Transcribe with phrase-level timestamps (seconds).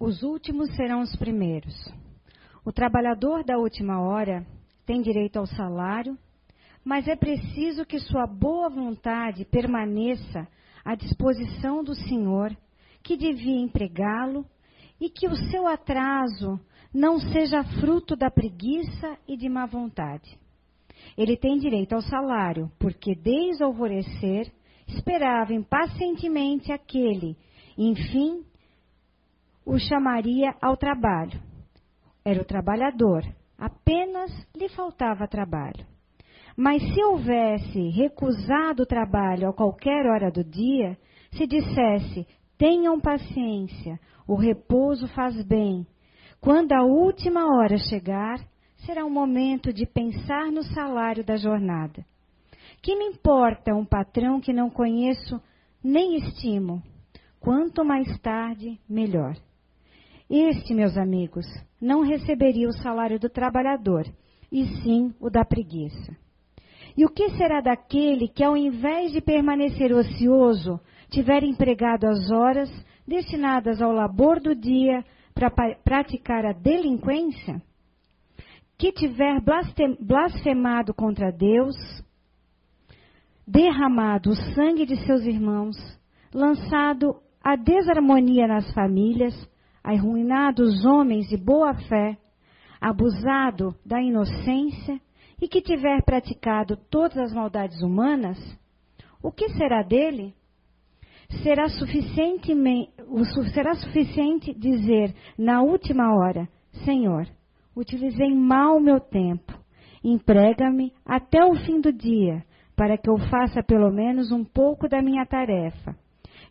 [0.00, 1.74] Os últimos serão os primeiros.
[2.64, 4.46] O trabalhador da última hora
[4.86, 6.16] tem direito ao salário,
[6.82, 10.48] mas é preciso que sua boa vontade permaneça
[10.82, 12.56] à disposição do Senhor,
[13.02, 14.46] que devia empregá-lo,
[14.98, 16.58] e que o seu atraso
[16.94, 20.38] não seja fruto da preguiça e de má vontade.
[21.14, 24.50] Ele tem direito ao salário, porque desde o alvorecer
[24.88, 27.36] esperava impacientemente aquele,
[27.76, 28.44] enfim,
[29.64, 31.40] o chamaria ao trabalho.
[32.24, 33.22] Era o trabalhador,
[33.58, 35.86] apenas lhe faltava trabalho.
[36.56, 40.98] Mas se houvesse recusado o trabalho a qualquer hora do dia,
[41.32, 42.26] se dissesse:
[42.58, 45.86] tenham paciência, o repouso faz bem.
[46.40, 48.38] Quando a última hora chegar,
[48.84, 52.04] será o momento de pensar no salário da jornada.
[52.82, 55.40] Que me importa um patrão que não conheço
[55.82, 56.82] nem estimo?
[57.38, 59.34] Quanto mais tarde, melhor.
[60.30, 61.44] Este, meus amigos,
[61.80, 64.06] não receberia o salário do trabalhador,
[64.52, 66.16] e sim o da preguiça.
[66.96, 72.70] E o que será daquele que, ao invés de permanecer ocioso, tiver empregado as horas
[73.08, 75.04] destinadas ao labor do dia
[75.34, 75.50] para
[75.82, 77.60] praticar a delinquência?
[78.78, 79.40] Que tiver
[80.00, 81.74] blasfemado contra Deus,
[83.44, 85.76] derramado o sangue de seus irmãos,
[86.32, 89.34] lançado a desarmonia nas famílias,
[89.82, 92.16] arruinado os homens de boa fé,
[92.80, 95.00] abusado da inocência
[95.40, 98.38] e que tiver praticado todas as maldades humanas,
[99.22, 100.34] o que será dele?
[101.42, 106.48] Será, será suficiente dizer na última hora:
[106.84, 107.26] Senhor,
[107.76, 109.52] utilizei mal o meu tempo,
[110.02, 115.00] emprega-me até o fim do dia, para que eu faça pelo menos um pouco da
[115.00, 115.94] minha tarefa,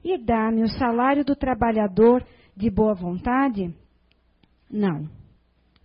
[0.03, 2.23] e dá-me o salário do trabalhador
[2.59, 3.73] de boa vontade?
[4.69, 5.09] Não.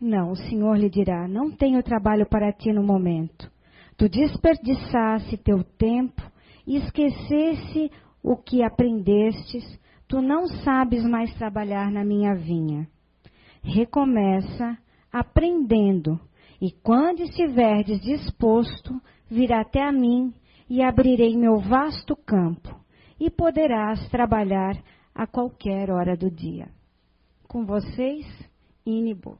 [0.00, 3.48] Não, o Senhor lhe dirá: Não tenho trabalho para ti no momento.
[3.96, 6.20] Tu desperdiçaste teu tempo
[6.66, 9.62] e esquecesse o que aprendestes,
[10.08, 12.88] tu não sabes mais trabalhar na minha vinha.
[13.62, 14.76] Recomeça
[15.12, 16.18] aprendendo,
[16.60, 20.34] e quando estiverdes disposto, virá até a mim
[20.68, 22.74] e abrirei meu vasto campo,
[23.20, 24.74] e poderás trabalhar
[25.14, 26.68] a qualquer hora do dia.
[27.46, 28.26] Com vocês,
[28.84, 29.38] Inibo.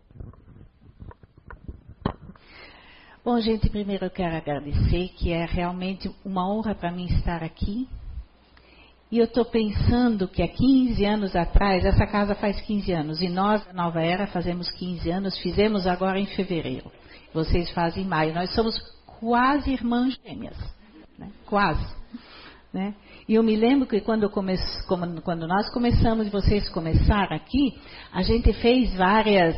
[3.25, 7.89] Bom, gente, primeiro eu quero agradecer, que é realmente uma honra para mim estar aqui.
[9.11, 13.29] E eu estou pensando que há 15 anos atrás, essa casa faz 15 anos, e
[13.29, 16.91] nós, Nova Era, fazemos 15 anos, fizemos agora em fevereiro.
[17.33, 18.35] Vocês fazem em maio.
[18.35, 18.79] Nós somos
[19.19, 20.56] quase irmãs gêmeas.
[21.19, 21.31] Né?
[21.47, 21.85] Quase.
[22.73, 22.95] Né?
[23.27, 24.55] E eu me lembro que quando, come,
[25.23, 27.75] quando nós começamos, vocês começaram aqui,
[28.12, 29.57] a gente fez várias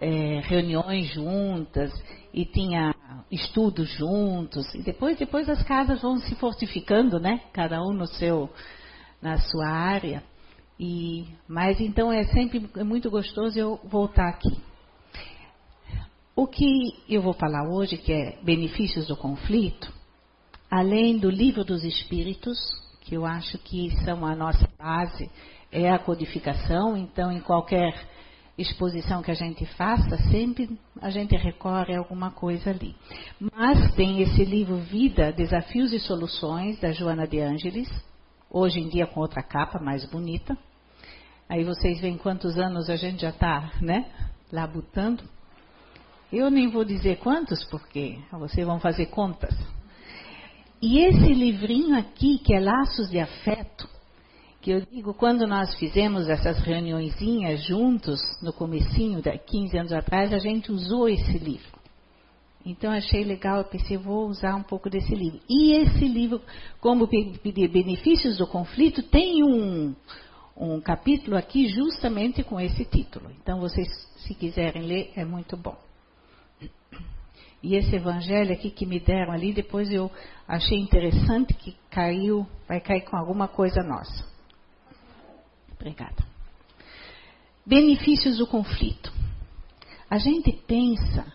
[0.00, 1.92] é, reuniões juntas
[2.34, 2.92] e tinha
[3.30, 4.74] estudos juntos.
[4.74, 7.40] E depois, depois as casas vão se fortificando, né?
[7.52, 8.50] Cada um no seu,
[9.22, 10.24] na sua área.
[10.78, 14.58] E, mas então é sempre é muito gostoso eu voltar aqui.
[16.34, 19.92] O que eu vou falar hoje, que é benefícios do conflito,
[20.70, 22.56] além do livro dos espíritos,
[23.00, 25.28] que eu acho que são a nossa base,
[25.72, 27.92] é a codificação, então em qualquer
[28.56, 32.94] exposição que a gente faça, sempre a gente recorre a alguma coisa ali.
[33.40, 37.88] Mas tem esse livro Vida, Desafios e Soluções, da Joana de Ângeles,
[38.50, 40.56] hoje em dia com outra capa, mais bonita.
[41.48, 44.06] Aí vocês veem quantos anos a gente já está, né,
[44.52, 45.24] labutando.
[46.32, 49.56] Eu nem vou dizer quantos, porque vocês vão fazer contas.
[50.82, 53.86] E esse livrinho aqui, que é Laços de Afeto,
[54.62, 60.32] que eu digo, quando nós fizemos essas reuniõezinhas juntos, no comecinho, de 15 anos atrás,
[60.32, 61.78] a gente usou esse livro.
[62.64, 65.40] Então achei legal, pensei, vou usar um pouco desse livro.
[65.48, 66.40] E esse livro,
[66.80, 69.94] como benefícios do conflito, tem um,
[70.56, 73.30] um capítulo aqui justamente com esse título.
[73.42, 73.88] Então vocês,
[74.18, 75.76] se quiserem ler, é muito bom.
[77.62, 80.10] E esse evangelho aqui que me deram ali, depois eu
[80.48, 84.24] achei interessante que caiu, vai cair com alguma coisa nossa.
[85.72, 86.24] Obrigada.
[87.64, 89.12] Benefícios do conflito.
[90.08, 91.32] A gente pensa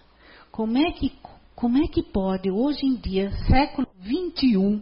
[0.51, 1.13] como é que,
[1.55, 4.81] como é que pode, hoje em dia, século 21,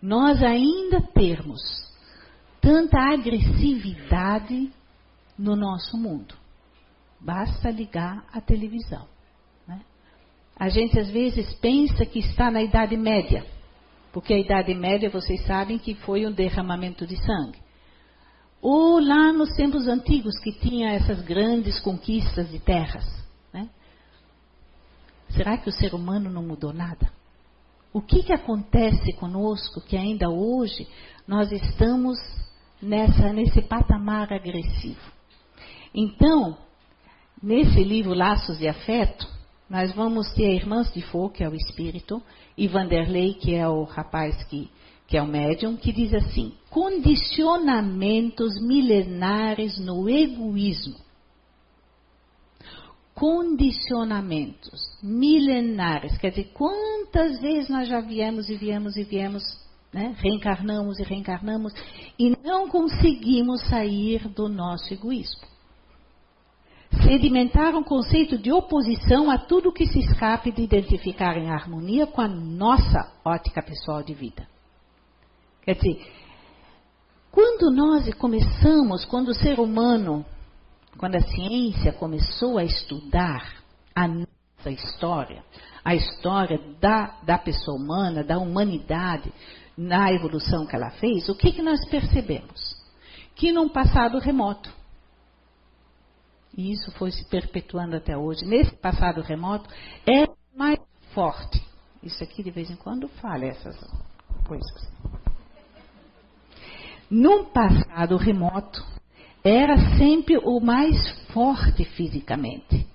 [0.00, 1.60] nós ainda termos
[2.60, 4.70] tanta agressividade
[5.38, 6.34] no nosso mundo.
[7.20, 9.11] Basta ligar a televisão.
[10.62, 13.44] A gente às vezes pensa que está na Idade Média,
[14.12, 17.58] porque a Idade Média vocês sabem que foi um derramamento de sangue.
[18.60, 23.04] Ou lá nos tempos antigos que tinha essas grandes conquistas de terras.
[23.52, 23.68] Né?
[25.30, 27.10] Será que o ser humano não mudou nada?
[27.92, 30.86] O que, que acontece conosco que ainda hoje
[31.26, 32.16] nós estamos
[32.80, 35.10] nessa, nesse patamar agressivo?
[35.92, 36.56] Então,
[37.42, 42.22] nesse livro Laços de Afeto, nós vamos ter Irmãs de Fogo, que é o espírito,
[42.56, 44.70] e Vanderlei, que é o rapaz que,
[45.06, 50.96] que é o médium, que diz assim: condicionamentos milenares no egoísmo.
[53.14, 59.42] Condicionamentos milenares, quer dizer, quantas vezes nós já viemos e viemos e viemos,
[59.92, 60.16] né?
[60.18, 61.72] reencarnamos e reencarnamos,
[62.18, 65.51] e não conseguimos sair do nosso egoísmo
[67.12, 72.22] sedimentaram um conceito de oposição a tudo que se escape de identificar em harmonia com
[72.22, 74.48] a nossa ótica pessoal de vida.
[75.62, 76.10] Quer dizer,
[77.30, 80.24] quando nós começamos, quando o ser humano,
[80.96, 83.56] quando a ciência começou a estudar
[83.94, 85.44] a nossa história,
[85.84, 89.30] a história da, da pessoa humana, da humanidade,
[89.76, 92.74] na evolução que ela fez, o que, que nós percebemos?
[93.34, 94.72] Que num passado remoto,
[96.56, 99.68] e isso foi se perpetuando até hoje, nesse passado remoto,
[100.06, 100.26] é
[100.56, 100.78] mais
[101.14, 101.62] forte.
[102.02, 103.76] Isso aqui de vez em quando falha essas
[104.46, 104.92] coisas.
[107.10, 108.84] Num passado remoto,
[109.44, 110.96] era sempre o mais
[111.32, 112.86] forte fisicamente,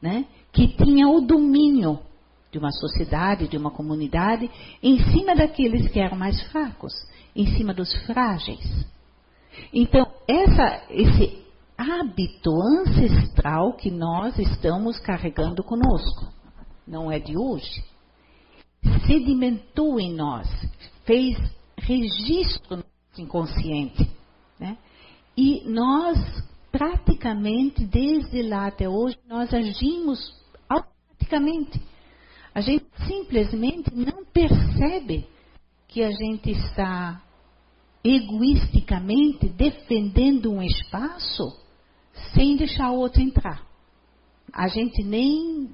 [0.00, 0.26] né?
[0.52, 1.98] que tinha o domínio
[2.50, 4.50] de uma sociedade, de uma comunidade,
[4.82, 6.92] em cima daqueles que eram mais fracos,
[7.34, 8.86] em cima dos frágeis.
[9.72, 11.45] Então, essa, esse
[11.76, 16.32] hábito ancestral que nós estamos carregando conosco.
[16.86, 17.84] Não é de hoje.
[19.06, 20.48] Sedimentou em nós,
[21.04, 21.36] fez
[21.76, 22.84] registro no
[23.18, 24.08] inconsciente.
[24.58, 24.78] Né?
[25.36, 26.18] E nós,
[26.70, 30.34] praticamente, desde lá até hoje, nós agimos
[30.68, 31.82] automaticamente.
[32.54, 35.26] A gente simplesmente não percebe
[35.88, 37.22] que a gente está
[38.02, 41.65] egoisticamente defendendo um espaço
[42.34, 43.64] sem deixar o outro entrar.
[44.52, 45.70] A gente nem,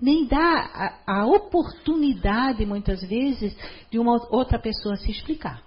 [0.00, 3.56] nem dá a, a oportunidade, muitas vezes,
[3.90, 5.62] de uma outra pessoa se explicar.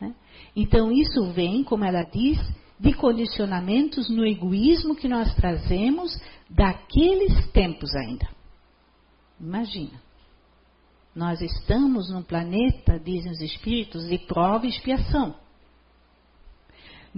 [0.00, 0.14] Né?
[0.54, 2.38] Então, isso vem, como ela diz,
[2.78, 6.12] de condicionamentos no egoísmo que nós trazemos
[6.48, 8.28] daqueles tempos ainda.
[9.40, 10.00] Imagina.
[11.14, 15.34] Nós estamos num planeta, dizem os espíritos, de prova e expiação.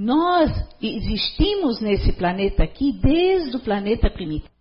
[0.01, 4.55] Nós existimos nesse planeta aqui desde o planeta primitivo.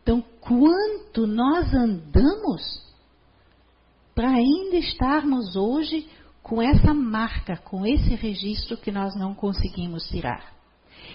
[0.00, 2.62] Então, quanto nós andamos
[4.14, 6.06] para ainda estarmos hoje
[6.40, 10.54] com essa marca, com esse registro que nós não conseguimos tirar.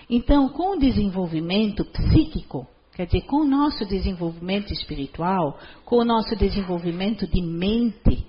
[0.10, 6.36] Então, com o desenvolvimento psíquico, quer dizer, com o nosso desenvolvimento espiritual, com o nosso
[6.36, 8.28] desenvolvimento de mente,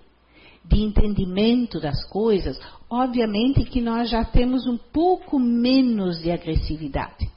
[0.65, 2.59] de entendimento das coisas,
[2.89, 7.31] obviamente que nós já temos um pouco menos de agressividade.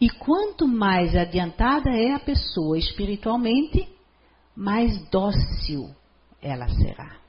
[0.00, 3.88] E quanto mais adiantada é a pessoa espiritualmente,
[4.54, 5.94] mais dócil
[6.40, 7.22] ela será.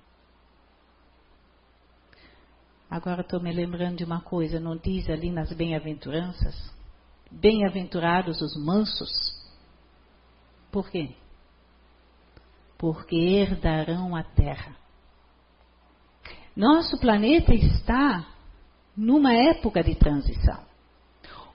[2.89, 6.55] Agora estou me lembrando de uma coisa, não diz ali nas bem-aventuranças?
[7.31, 9.09] Bem-aventurados os mansos.
[10.71, 11.15] Por quê?
[12.77, 14.82] Porque herdarão a terra.
[16.55, 18.25] Nosso planeta está
[18.95, 20.59] numa época de transição.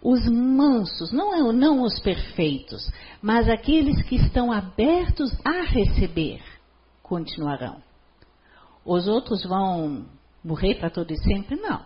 [0.02, 2.90] Os mansos, não, é não os perfeitos,
[3.20, 6.40] mas aqueles que estão abertos a receber,
[7.02, 7.82] continuarão.
[8.84, 10.06] Os outros vão
[10.44, 11.56] morrer para todo e sempre?
[11.56, 11.84] Não.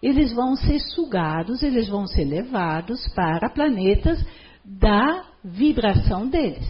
[0.00, 4.24] Eles vão ser sugados, eles vão ser levados para planetas
[4.64, 6.66] da vibração deles.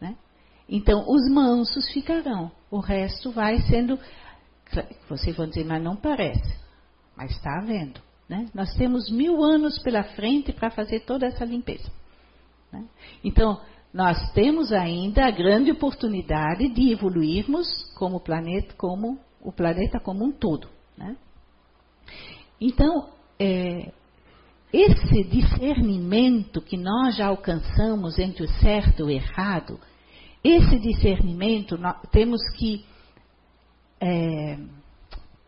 [0.00, 0.16] Né?
[0.68, 3.98] Então, os mansos ficarão, o resto vai sendo
[5.08, 6.56] vocês vão dizer, mas não parece.
[7.16, 8.00] Mas está havendo.
[8.28, 8.46] Né?
[8.54, 11.90] Nós temos mil anos pela frente para fazer toda essa limpeza.
[12.72, 12.84] Né?
[13.24, 13.60] Então,
[13.92, 20.32] nós temos ainda a grande oportunidade de evoluirmos como planeta, como o planeta como um
[20.32, 20.68] todo.
[20.96, 21.16] Né?
[22.60, 23.08] Então,
[23.38, 23.90] é,
[24.72, 29.80] esse discernimento que nós já alcançamos entre o certo e o errado,
[30.44, 32.84] esse discernimento nós temos que
[34.00, 34.58] é,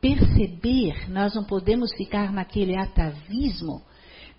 [0.01, 3.83] perceber, nós não podemos ficar naquele atavismo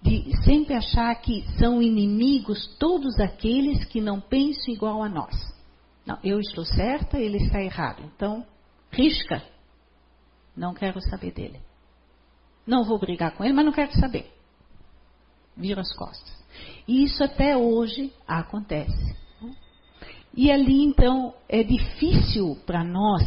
[0.02, 5.36] de sempre achar que são inimigos todos aqueles que não pensam igual a nós.
[6.06, 8.04] Não, eu estou certa, ele está errado.
[8.16, 8.46] Então,
[8.92, 9.44] risca.
[10.58, 11.60] Não quero saber dele.
[12.66, 14.32] Não vou brigar com ele, mas não quero saber.
[15.56, 16.42] Viro as costas.
[16.88, 19.16] E isso até hoje acontece.
[20.34, 23.24] E ali, então, é difícil para nós,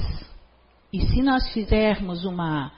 [0.94, 2.70] e se nós fizermos uma,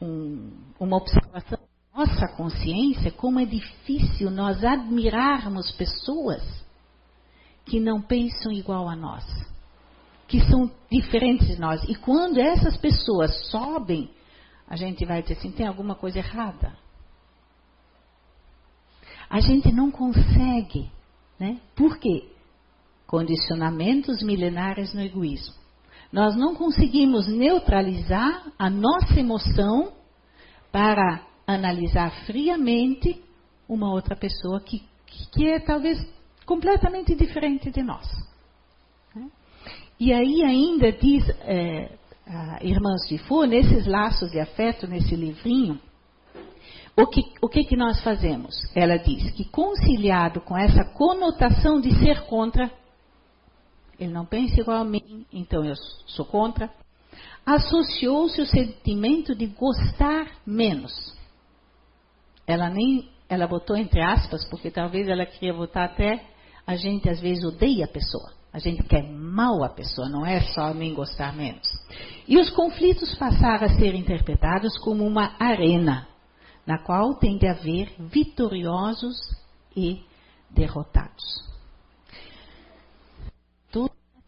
[0.00, 0.50] um,
[0.80, 6.42] uma observação da nossa consciência, como é difícil nós admirarmos pessoas
[7.64, 9.24] que não pensam igual a nós,
[10.26, 11.80] que são diferentes de nós.
[11.88, 14.10] E quando essas pessoas sobem,
[14.66, 16.76] a gente vai dizer assim: tem alguma coisa errada.
[19.30, 20.90] A gente não consegue,
[21.38, 21.60] né?
[21.76, 22.28] Por quê?
[23.06, 25.61] Condicionamentos milenares no egoísmo.
[26.12, 29.92] Nós não conseguimos neutralizar a nossa emoção
[30.70, 33.22] para analisar friamente
[33.68, 34.82] uma outra pessoa que,
[35.32, 35.98] que é talvez
[36.44, 38.06] completamente diferente de nós.
[39.14, 39.30] Né?
[39.98, 45.80] E aí ainda diz é, a irmã Sifo, nesses laços de afeto, nesse livrinho,
[46.96, 48.54] o que, o que, que nós fazemos?
[48.74, 52.70] Ela diz que conciliado com essa conotação de ser contra,
[54.02, 55.74] ele não pensa igual a mim, então eu
[56.06, 56.70] sou contra,
[57.44, 60.92] associou-se o sentimento de gostar menos.
[62.46, 66.24] Ela nem, ela botou entre aspas, porque talvez ela queria botar até
[66.66, 68.32] a gente às vezes odeia a pessoa.
[68.52, 71.66] A gente quer mal a pessoa, não é só nem gostar menos.
[72.28, 76.06] E os conflitos passaram a ser interpretados como uma arena,
[76.66, 79.16] na qual tem de haver vitoriosos
[79.74, 80.02] e
[80.50, 81.51] derrotados.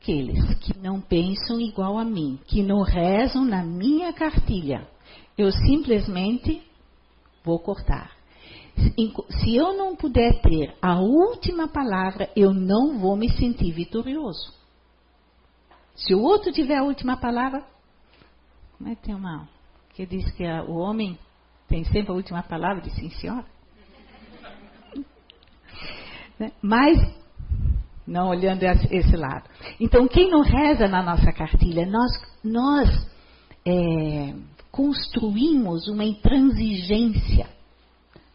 [0.04, 4.86] Aqueles que não pensam igual a mim, que não rezam na minha cartilha,
[5.38, 6.62] eu simplesmente
[7.42, 8.14] vou cortar.
[9.30, 14.52] Se eu não puder ter a última palavra, eu não vou me sentir vitorioso.
[15.94, 17.64] Se o outro tiver a última palavra,
[18.76, 19.48] como é que tem uma
[19.94, 21.18] que diz que o homem
[21.66, 22.82] tem sempre a última palavra?
[22.82, 23.46] Diz sim, senhora.
[26.36, 26.50] Né?
[26.60, 26.98] Mas,
[28.06, 29.48] não olhando esse lado.
[29.80, 32.10] Então, quem não reza na nossa cartilha, nós,
[32.42, 33.06] nós
[33.66, 34.34] é,
[34.70, 37.46] construímos uma intransigência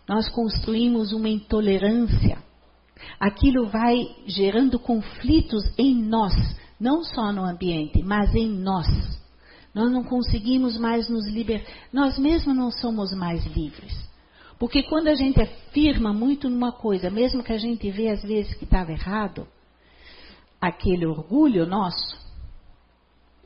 [0.09, 2.39] nós construímos uma intolerância.
[3.19, 3.95] Aquilo vai
[4.25, 6.33] gerando conflitos em nós,
[6.79, 8.87] não só no ambiente, mas em nós.
[9.71, 13.93] Nós não conseguimos mais nos libertar, nós mesmos não somos mais livres.
[14.57, 18.55] Porque quando a gente afirma muito numa coisa, mesmo que a gente vê às vezes
[18.55, 19.47] que estava errado,
[20.59, 22.17] aquele orgulho nosso,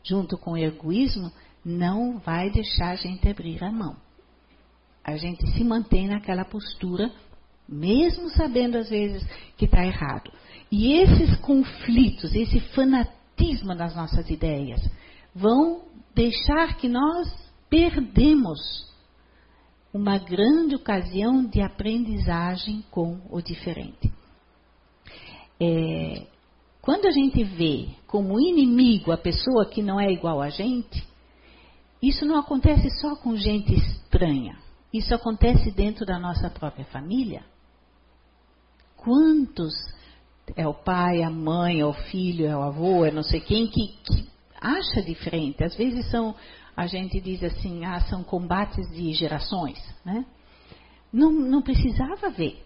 [0.04, 1.32] junto com o egoísmo,
[1.64, 3.96] não vai deixar a gente abrir a mão
[5.04, 7.12] a gente se mantém naquela postura,
[7.68, 9.28] mesmo sabendo às vezes
[9.58, 10.32] que está errado.
[10.72, 14.82] E esses conflitos, esse fanatismo nas nossas ideias,
[15.36, 15.84] vão
[16.16, 17.28] deixar que nós
[17.70, 18.60] perdemos
[19.94, 24.12] uma grande ocasião de aprendizagem com o diferente.
[25.60, 26.26] É,
[26.84, 31.02] quando a gente vê como inimigo a pessoa que não é igual a gente,
[32.02, 34.58] isso não acontece só com gente estranha.
[34.94, 37.42] Isso acontece dentro da nossa própria família?
[38.98, 39.74] Quantos
[40.58, 43.68] é o pai, a mãe, é o filho, é o avô, é não sei quem
[43.68, 44.28] que, que
[44.60, 45.64] acha diferente?
[45.64, 46.36] Às vezes são,
[46.76, 50.26] a gente diz assim, ah, são combates de gerações, né?
[51.14, 52.62] Não, não precisava ver.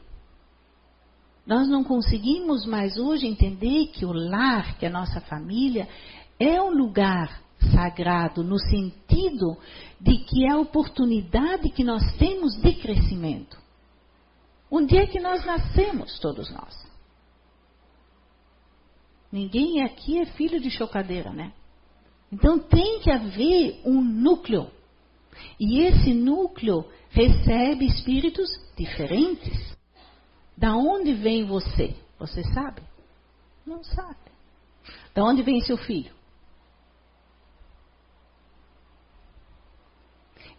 [1.47, 5.87] Nós não conseguimos mais hoje entender que o lar, que a nossa família,
[6.37, 7.41] é um lugar
[7.73, 9.57] sagrado no sentido
[9.99, 13.57] de que é a oportunidade que nós temos de crescimento.
[14.69, 16.85] Onde é que nós nascemos, todos nós?
[19.31, 21.53] Ninguém aqui é filho de chocadeira, né?
[22.29, 24.69] Então tem que haver um núcleo.
[25.57, 29.76] E esse núcleo recebe espíritos diferentes.
[30.57, 31.95] Da onde vem você?
[32.17, 32.81] Você sabe?
[33.65, 34.17] Não sabe.
[35.13, 36.11] Da onde vem seu filho?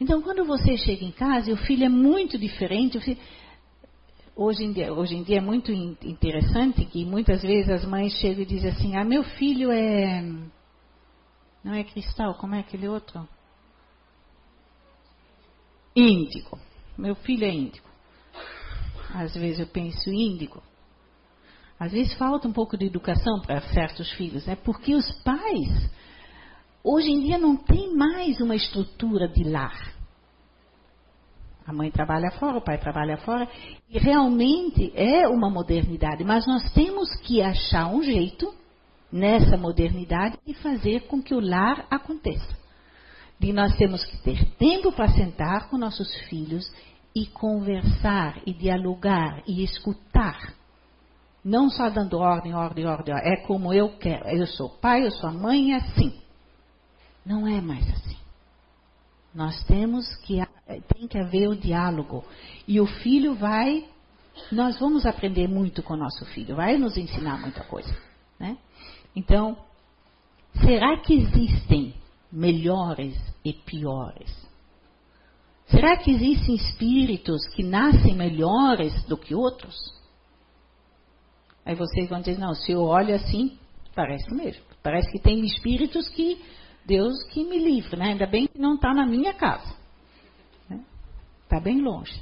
[0.01, 3.19] Então, quando você chega em casa e o filho é muito diferente, filho...
[4.37, 8.43] hoje, em dia, hoje em dia é muito interessante que muitas vezes as mães chegam
[8.43, 10.23] e dizem assim: Ah, meu filho é.
[11.65, 13.29] Não é cristal, como é aquele outro?
[15.97, 16.57] Índigo.
[16.97, 17.88] Meu filho é índigo.
[19.19, 20.63] Às vezes eu penso índigo.
[21.79, 24.55] Às vezes falta um pouco de educação para certos filhos, né?
[24.55, 25.91] Porque os pais
[26.85, 29.93] hoje em dia não tem mais uma estrutura de lar.
[31.67, 33.49] A mãe trabalha fora, o pai trabalha fora,
[33.91, 38.55] e realmente é uma modernidade, mas nós temos que achar um jeito
[39.11, 42.57] nessa modernidade de fazer com que o lar aconteça.
[43.39, 46.65] de nós temos que ter tempo para sentar com nossos filhos
[47.19, 50.55] e conversar e dialogar e escutar.
[51.45, 54.29] Não só dando ordem, ordem, ordem, é como eu quero.
[54.29, 56.21] Eu sou pai, eu sou mãe, é assim.
[57.27, 58.17] Não é mais assim.
[59.35, 60.41] Nós temos que
[60.95, 62.25] tem que haver o diálogo
[62.67, 63.85] e o filho vai,
[64.53, 67.95] nós vamos aprender muito com o nosso filho, vai nos ensinar muita coisa,
[68.39, 68.57] né?
[69.15, 69.57] Então,
[70.61, 71.95] será que existem
[72.31, 74.48] melhores e piores?
[75.71, 79.75] Será que existem espíritos que nascem melhores do que outros?
[81.65, 83.59] Aí vocês vão dizer, não, se eu olho assim,
[83.95, 84.63] parece mesmo.
[84.83, 86.43] Parece que tem espíritos que,
[86.87, 88.13] Deus que me livre, né?
[88.13, 89.77] Ainda bem que não está na minha casa.
[90.63, 90.85] Está né?
[91.49, 92.19] Tá bem longe.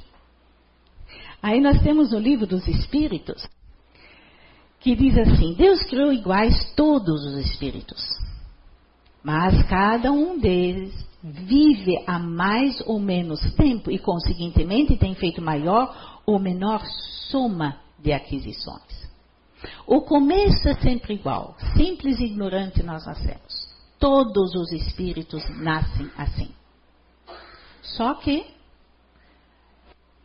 [1.41, 3.47] Aí nós temos o livro dos espíritos,
[4.81, 8.03] que diz assim: Deus criou iguais todos os espíritos,
[9.27, 16.21] mas cada um deles vive há mais ou menos tempo e, conseguintemente, tem feito maior
[16.25, 16.81] ou menor
[17.29, 19.11] soma de aquisições.
[19.85, 23.67] O começo é sempre igual, simples e ignorante nós nascemos.
[23.99, 26.49] Todos os espíritos nascem assim.
[27.81, 28.45] Só que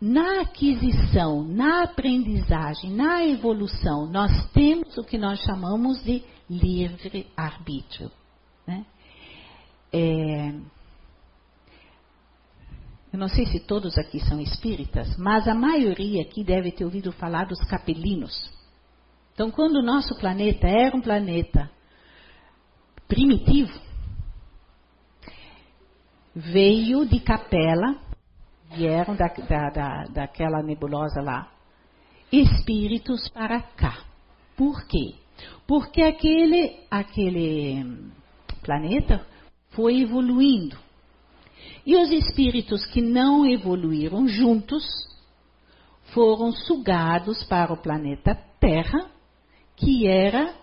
[0.01, 8.09] na aquisição, na aprendizagem, na evolução, nós temos o que nós chamamos de livre arbítrio.
[8.73, 8.87] Né?
[9.93, 10.49] É,
[13.13, 17.13] eu não sei se todos aqui são espíritas, mas a maioria aqui deve ter ouvido
[17.13, 18.51] falar dos capelinos.
[19.35, 21.71] Então, quando o nosso planeta era um planeta
[23.07, 23.79] primitivo,
[26.35, 27.99] veio de Capela,
[28.75, 31.53] vieram da, da, da, daquela nebulosa lá,
[32.33, 34.05] espíritos para cá.
[34.57, 35.17] Por quê?
[35.67, 38.11] Porque aquele, aquele
[38.63, 39.27] planeta
[39.71, 40.77] foi evoluindo.
[41.85, 44.85] E os espíritos que não evoluíram juntos
[46.15, 49.11] foram sugados para o planeta Terra,
[49.77, 50.55] que era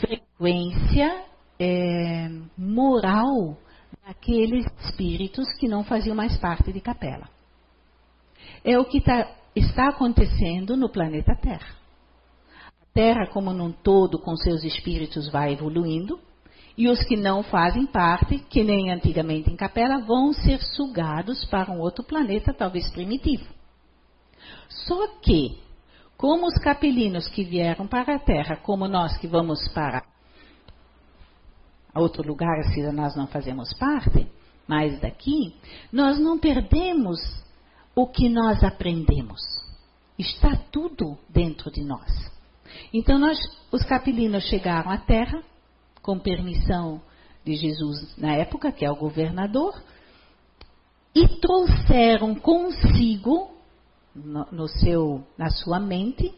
[0.00, 1.24] frequência
[1.58, 3.56] é, moral
[4.06, 7.28] daqueles espíritos que não faziam mais parte de capela.
[8.62, 11.74] É o que tá, está acontecendo no planeta Terra.
[12.82, 16.20] A Terra, como num todo, com seus espíritos, vai evoluindo
[16.76, 21.70] e os que não fazem parte, que nem antigamente em Capela, vão ser sugados para
[21.70, 23.46] um outro planeta, talvez primitivo.
[24.68, 25.58] Só que,
[26.16, 30.02] como os capelinos que vieram para a Terra, como nós que vamos para
[31.94, 34.26] outro lugar, se nós não fazemos parte,
[34.66, 35.54] mas daqui,
[35.92, 37.20] nós não perdemos
[37.94, 39.40] o que nós aprendemos.
[40.18, 42.10] Está tudo dentro de nós.
[42.92, 43.38] Então, nós,
[43.70, 45.42] os capelinos chegaram à Terra,
[46.04, 47.00] com permissão
[47.44, 49.74] de Jesus na época, que é o governador,
[51.14, 53.50] e trouxeram consigo,
[54.14, 56.32] no, no seu, na sua mente,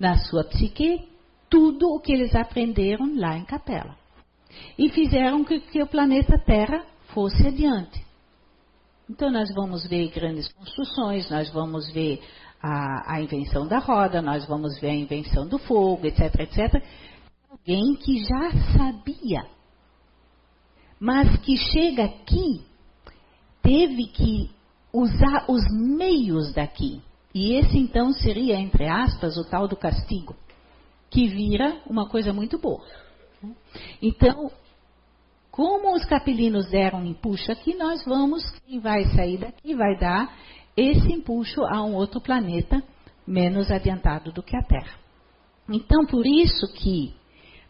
[0.00, 1.06] na sua psique,
[1.50, 3.94] tudo o que eles aprenderam lá em Capela.
[4.78, 8.04] E fizeram que, que o planeta Terra fosse adiante.
[9.08, 12.22] Então, nós vamos ver grandes construções, nós vamos ver
[12.62, 16.82] a, a, invenção da roda, nós vamos ver a invenção do fogo, etc, etc,
[17.68, 19.44] alguém que já sabia,
[20.98, 22.62] mas que chega aqui,
[23.62, 24.50] teve que
[24.90, 27.02] usar os meios daqui.
[27.34, 30.34] E esse então seria, entre aspas, o tal do castigo,
[31.10, 32.82] que vira uma coisa muito boa.
[34.00, 34.50] Então,
[35.50, 40.34] como os capelinos deram um empuxo aqui, nós vamos, quem vai sair daqui vai dar
[40.74, 42.82] esse empuxo a um outro planeta
[43.26, 44.98] menos adiantado do que a Terra.
[45.68, 47.17] Então, por isso que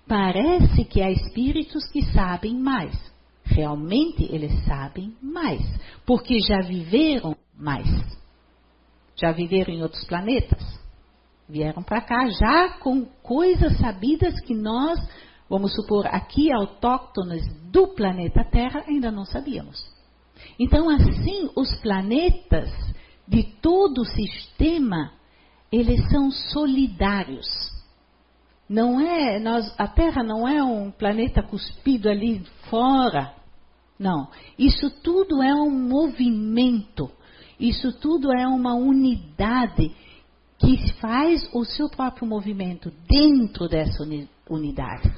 [0.08, 2.98] Parece que há espíritos que sabem mais.
[3.44, 5.60] Realmente eles sabem mais,
[6.06, 7.86] porque já viveram mais.
[9.14, 10.62] Já viveram em outros planetas.
[11.48, 14.98] Vieram para cá já com coisas sabidas que nós,
[15.48, 19.78] vamos supor, aqui autóctones do planeta Terra, ainda não sabíamos.
[20.58, 22.70] Então, assim, os planetas
[23.26, 25.12] de todo o sistema,
[25.70, 27.46] eles são solidários.
[28.68, 33.32] Não é, nós, a Terra não é um planeta cuspido ali fora.
[33.98, 34.28] Não.
[34.58, 37.10] Isso tudo é um movimento.
[37.58, 39.90] Isso tudo é uma unidade
[40.58, 44.04] que faz o seu próprio movimento dentro dessa
[44.48, 45.12] unidade.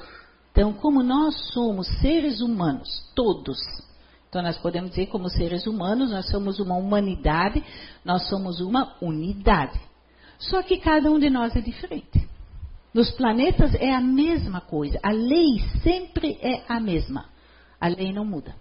[0.53, 3.59] Então, como nós somos seres humanos, todos,
[4.29, 7.65] então nós podemos dizer como seres humanos, nós somos uma humanidade,
[8.05, 9.79] nós somos uma unidade.
[10.39, 12.30] Só que cada um de nós é diferente.
[12.93, 14.99] Nos planetas é a mesma coisa.
[15.03, 17.27] A lei sempre é a mesma.
[17.81, 18.55] A lei não muda.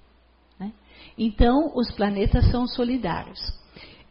[1.17, 3.39] Então, os planetas são solidários.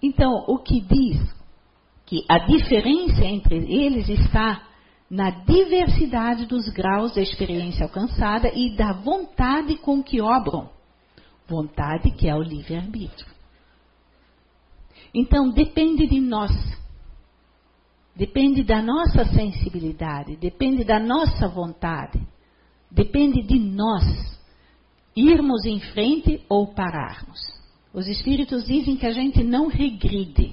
[0.02, 1.38] Então, o que diz
[2.04, 4.62] que a diferença entre eles está
[5.10, 10.68] na diversidade dos graus da experiência alcançada e da vontade com que obram.
[11.46, 13.26] Vontade que é o livre-arbítrio.
[15.14, 16.52] Então, depende de nós.
[18.18, 22.20] Depende da nossa sensibilidade, depende da nossa vontade,
[22.90, 24.02] depende de nós
[25.14, 27.38] irmos em frente ou pararmos.
[27.94, 30.52] Os espíritos dizem que a gente não regride.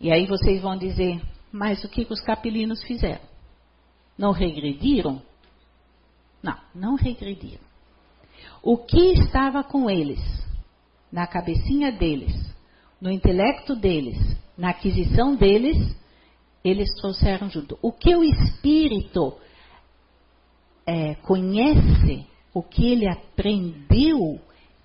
[0.00, 1.20] E aí vocês vão dizer,
[1.50, 3.26] mas o que, os capelinos fizeram?
[4.16, 5.20] Não regrediram?
[6.40, 7.66] Não, não regrediram.
[8.62, 10.20] O que estava com eles,
[11.10, 12.32] na cabecinha deles,
[13.00, 14.16] no intelecto deles,
[14.56, 15.98] na aquisição deles,
[16.64, 17.78] eles trouxeram junto.
[17.80, 19.36] O que o espírito
[20.86, 24.40] é, conhece, o que ele aprendeu,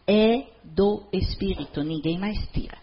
[0.07, 2.77] é do espírito, ninguém mais tira.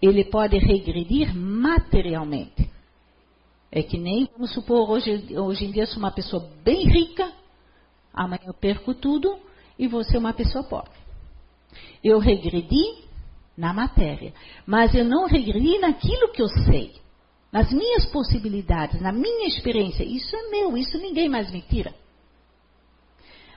[0.00, 2.70] Ele pode regredir materialmente.
[3.70, 7.32] É que nem, vamos supor, hoje, hoje em dia eu sou uma pessoa bem rica,
[8.12, 9.38] amanhã eu perco tudo
[9.78, 10.92] e você é uma pessoa pobre.
[12.04, 13.02] Eu regredi
[13.56, 14.34] na matéria,
[14.66, 17.01] mas eu não regredi naquilo que eu sei,
[17.52, 20.02] nas minhas possibilidades, na minha experiência.
[20.02, 21.94] Isso é meu, isso ninguém mais me tira.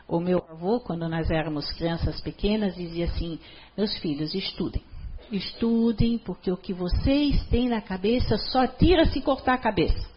[0.08, 3.40] O meu avô, quando nós éramos crianças pequenas, dizia assim:
[3.76, 4.84] Meus filhos, estudem.
[5.32, 10.08] Estudem, porque o que vocês têm na cabeça só tira se cortar a cabeça.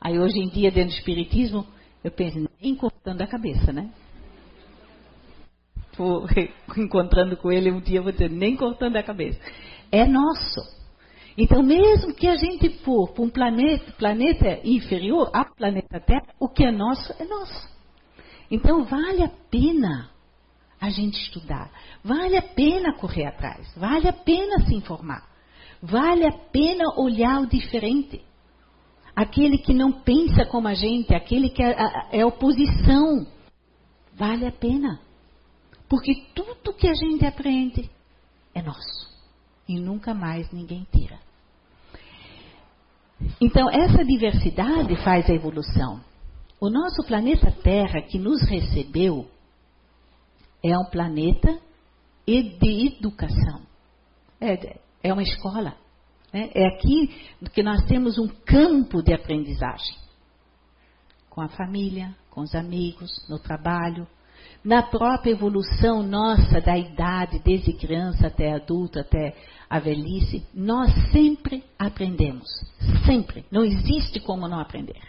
[0.00, 1.66] Aí hoje em dia, dentro do Espiritismo,
[2.02, 3.90] eu penso, nem cortando a cabeça, né?
[5.96, 6.26] Vou
[6.78, 9.40] encontrando com ele um dia, vou dizer, nem cortando a cabeça.
[9.92, 10.83] É nosso.
[11.36, 16.48] Então, mesmo que a gente for para um planeta, planeta inferior ao planeta Terra, o
[16.48, 17.74] que é nosso é nosso.
[18.50, 20.10] Então vale a pena
[20.80, 21.70] a gente estudar,
[22.04, 25.28] vale a pena correr atrás, vale a pena se informar,
[25.82, 28.22] vale a pena olhar o diferente.
[29.16, 31.74] Aquele que não pensa como a gente, aquele que é,
[32.12, 33.26] é oposição,
[34.12, 35.00] vale a pena.
[35.88, 37.88] Porque tudo que a gente aprende
[38.52, 39.08] é nosso.
[39.68, 41.23] E nunca mais ninguém tira.
[43.40, 46.00] Então, essa diversidade faz a evolução.
[46.60, 49.28] O nosso planeta Terra, que nos recebeu,
[50.62, 51.58] é um planeta
[52.26, 53.62] de educação.
[54.40, 55.76] É, é uma escola.
[56.32, 56.50] Né?
[56.54, 59.96] É aqui que nós temos um campo de aprendizagem.
[61.28, 64.06] Com a família, com os amigos, no trabalho,
[64.64, 69.36] na própria evolução nossa da idade, desde criança até adulto, até
[69.68, 72.48] a velhice, nós sempre aprendemos.
[73.04, 73.44] Sempre.
[73.50, 75.00] Não existe como não aprender.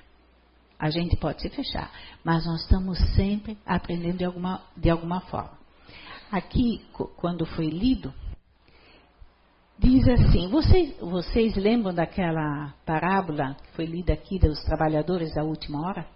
[0.77, 1.89] A gente pode se fechar,
[2.23, 5.57] mas nós estamos sempre aprendendo de alguma, de alguma forma.
[6.29, 6.81] Aqui,
[7.15, 8.13] quando foi lido,
[9.79, 15.87] diz assim: vocês, vocês lembram daquela parábola que foi lida aqui dos trabalhadores da última
[15.87, 16.14] hora?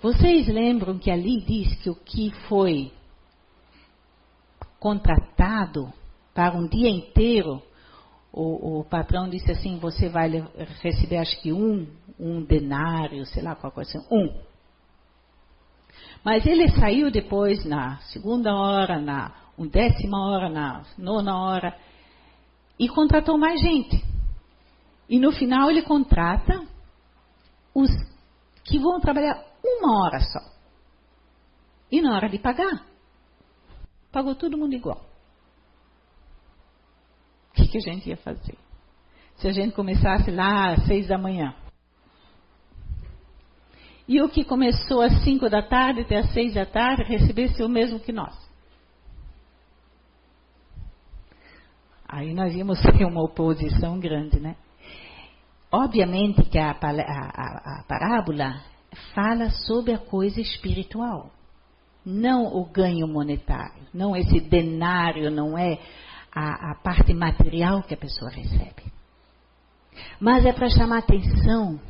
[0.00, 2.92] Vocês lembram que ali diz que o que foi
[4.78, 5.92] contratado
[6.32, 7.62] para um dia inteiro
[8.32, 10.30] o, o, patrão disse assim: você vai
[10.82, 11.86] receber acho que um,
[12.18, 14.32] um denário, sei lá qual coisa, assim, um.
[16.24, 21.76] Mas ele saiu depois na segunda hora, na undécima hora, na nona hora
[22.78, 24.02] e contratou mais gente.
[25.08, 26.64] E no final ele contrata
[27.74, 27.90] os
[28.64, 30.40] que vão trabalhar uma hora só.
[31.90, 32.86] E na hora de pagar,
[34.12, 35.10] pagou todo mundo igual
[37.70, 38.58] que a gente ia fazer?
[39.36, 41.54] Se a gente começasse lá às seis da manhã.
[44.06, 47.68] E o que começou às cinco da tarde até às seis da tarde recebesse o
[47.68, 48.36] mesmo que nós.
[52.06, 54.56] Aí nós íamos ter uma oposição grande, né?
[55.72, 58.60] Obviamente que a, a, a, a parábola
[59.14, 61.30] fala sobre a coisa espiritual,
[62.04, 65.78] não o ganho monetário, não esse denário, não é
[66.34, 68.90] a, a parte material que a pessoa recebe.
[70.18, 71.80] Mas é para chamar atenção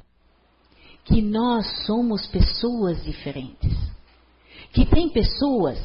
[1.04, 3.76] que nós somos pessoas diferentes.
[4.72, 5.78] Que tem pessoas,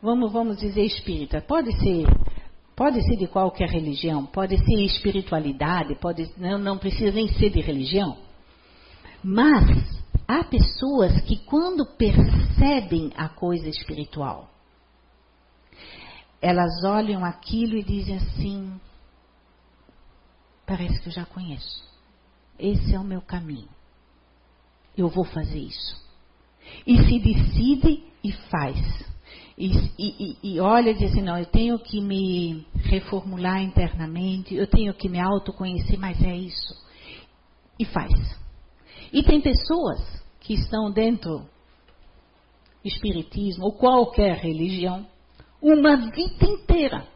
[0.00, 2.06] vamos, vamos dizer espírita, pode ser,
[2.76, 7.60] pode ser de qualquer religião, pode ser espiritualidade, pode, não, não precisa nem ser de
[7.60, 8.16] religião.
[9.22, 9.97] Mas
[10.28, 14.50] há pessoas que quando percebem a coisa espiritual,
[16.40, 18.78] elas olham aquilo e dizem assim:
[20.66, 21.82] parece que eu já conheço.
[22.58, 23.68] Esse é o meu caminho.
[24.96, 25.96] Eu vou fazer isso.
[26.86, 29.08] E se decide e faz.
[29.56, 34.66] E, e, e, olha e diz assim, não, eu tenho que me reformular internamente, eu
[34.68, 36.76] tenho que me autoconhecer, mas é isso.
[37.78, 38.12] E faz.
[39.12, 40.17] E tem pessoas
[40.48, 41.46] que estão dentro
[42.82, 45.06] espiritismo ou qualquer religião,
[45.60, 47.06] uma vida inteira.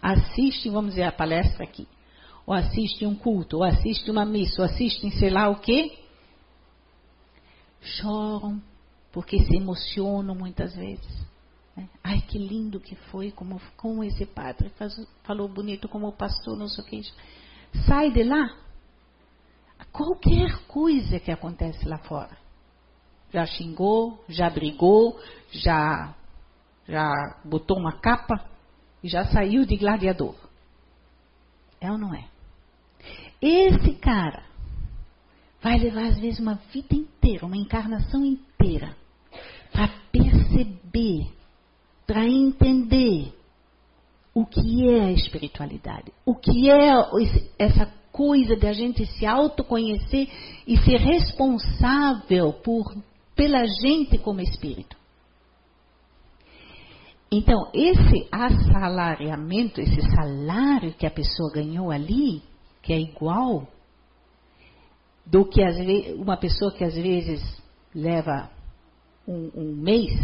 [0.00, 1.86] Assistem, vamos dizer, a palestra aqui,
[2.46, 5.98] ou assistem um culto, ou assistem uma missa, ou assistem sei lá o quê.
[7.82, 8.62] Choram,
[9.12, 11.26] porque se emocionam muitas vezes.
[11.76, 11.90] Né?
[12.02, 16.56] Ai, que lindo que foi, como, como esse padre faz, falou bonito, como o pastor,
[16.56, 17.02] não sei o que.
[17.86, 18.65] Sai de lá.
[19.92, 22.36] Qualquer coisa que acontece lá fora.
[23.32, 25.18] Já xingou, já brigou,
[25.50, 26.14] já,
[26.86, 27.10] já
[27.44, 28.44] botou uma capa
[29.02, 30.34] e já saiu de gladiador.
[31.80, 32.28] É ou não é?
[33.40, 34.44] Esse cara
[35.62, 38.96] vai levar às vezes uma vida inteira, uma encarnação inteira,
[39.72, 41.32] para perceber,
[42.06, 43.34] para entender
[44.32, 46.92] o que é a espiritualidade, o que é
[47.58, 50.26] essa coisa de a gente se autoconhecer
[50.66, 52.96] e ser responsável por
[53.36, 54.96] pela gente como espírito.
[57.30, 62.42] Então, esse assalariamento, esse salário que a pessoa ganhou ali,
[62.82, 63.68] que é igual
[65.26, 65.60] do que
[66.16, 67.42] uma pessoa que às vezes
[67.94, 68.48] leva
[69.28, 70.14] um, um mês,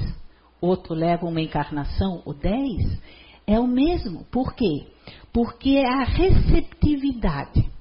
[0.61, 2.99] outro leva uma encarnação ou dez,
[3.47, 4.25] é o mesmo.
[4.31, 4.87] Por quê?
[5.33, 7.72] Porque é a receptividade.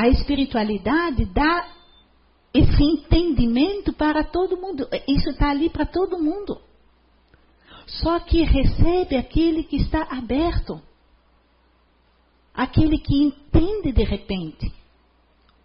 [0.00, 1.68] A espiritualidade dá
[2.54, 4.88] esse entendimento para todo mundo.
[5.06, 6.58] Isso está ali para todo mundo.
[7.86, 10.80] Só que recebe aquele que está aberto.
[12.54, 14.72] Aquele que entende de repente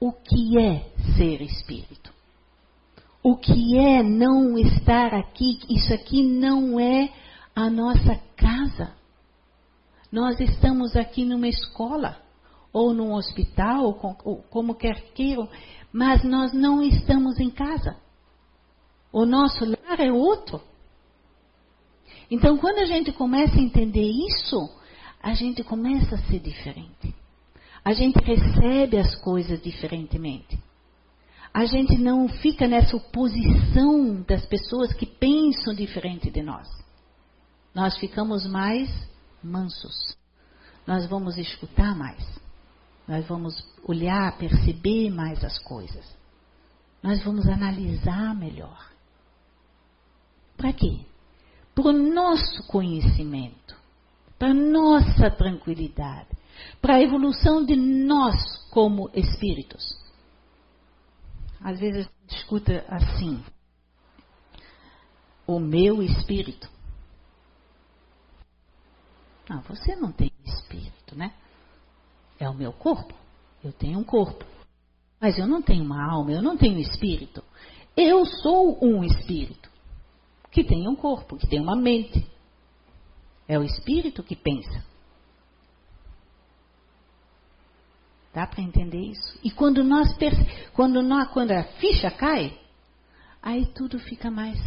[0.02, 2.14] o que é ser espírito.
[3.24, 5.62] O que é não estar aqui.
[5.70, 7.10] Isso aqui não é
[7.56, 8.98] a nossa casa.
[10.12, 12.25] Nós estamos aqui numa escola,
[12.76, 15.48] ou num hospital, ou como quer queiram,
[15.94, 17.96] mas nós não estamos em casa.
[19.14, 20.62] O nosso lar é outro.
[22.30, 24.70] Então, quando a gente começa a entender isso,
[25.24, 27.16] a gente começa a ser diferente.
[27.82, 30.60] A gente recebe as coisas diferentemente.
[31.54, 36.68] A gente não fica nessa oposição das pessoas que pensam diferente de nós.
[37.74, 38.90] Nós ficamos mais
[39.42, 40.18] mansos.
[40.86, 42.45] Nós vamos escutar mais.
[43.08, 46.06] Nós vamos olhar, perceber mais as coisas.
[47.04, 48.92] Nós vamos analisar melhor.
[50.58, 51.06] Para quê?
[51.74, 53.76] Para o nosso conhecimento,
[54.40, 56.30] para a nossa tranquilidade,
[56.82, 58.36] para a evolução de nós
[58.72, 59.84] como espíritos.
[61.62, 63.44] Às vezes escuta assim:
[65.46, 66.70] o meu espírito.
[69.48, 71.34] Não, você não tem espírito, né?
[72.40, 73.14] É o meu corpo.
[73.64, 74.46] Eu tenho um corpo.
[75.20, 77.44] Mas eu não tenho uma alma, eu não tenho espírito.
[77.96, 79.70] Eu sou um espírito
[80.52, 82.26] que tem um corpo, que tem uma mente.
[83.48, 84.84] É o espírito que pensa.
[88.34, 89.40] Dá para entender isso?
[89.44, 90.10] E quando nós
[90.74, 92.60] quando nós quando a ficha cai,
[93.42, 94.60] aí tudo fica mais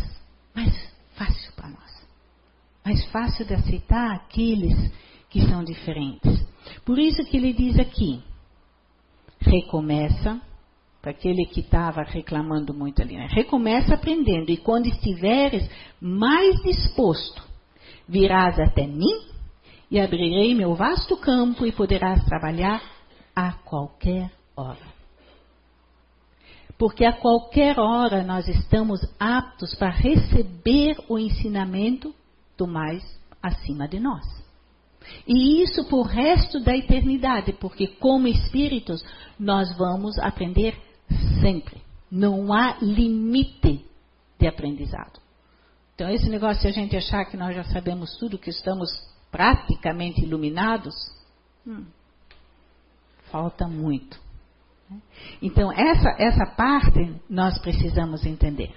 [0.54, 0.74] mais
[1.14, 2.07] fácil para nós.
[2.83, 4.90] Mais fácil de aceitar aqueles
[5.28, 6.47] que são diferentes.
[6.85, 8.22] Por isso que ele diz aqui:
[9.40, 10.40] recomeça,
[11.00, 13.28] para aquele que estava reclamando muito ali, né?
[13.31, 15.68] recomeça aprendendo, e quando estiveres
[16.00, 17.42] mais disposto,
[18.09, 19.28] virás até mim
[19.90, 22.83] e abrirei meu vasto campo e poderás trabalhar
[23.35, 24.98] a qualquer hora.
[26.76, 32.14] Porque a qualquer hora nós estamos aptos para receber o ensinamento
[32.57, 33.02] do mais
[33.42, 34.24] acima de nós.
[35.27, 39.05] E isso por resto da eternidade, porque como espíritos
[39.38, 40.77] nós vamos aprender
[41.40, 41.83] sempre.
[42.11, 43.85] Não há limite
[44.38, 45.21] de aprendizado.
[45.94, 48.88] Então esse negócio de a gente achar que nós já sabemos tudo, que estamos
[49.31, 50.94] praticamente iluminados,
[51.66, 51.85] hum,
[53.31, 54.18] falta muito.
[55.42, 58.75] Então essa, essa parte nós precisamos entender.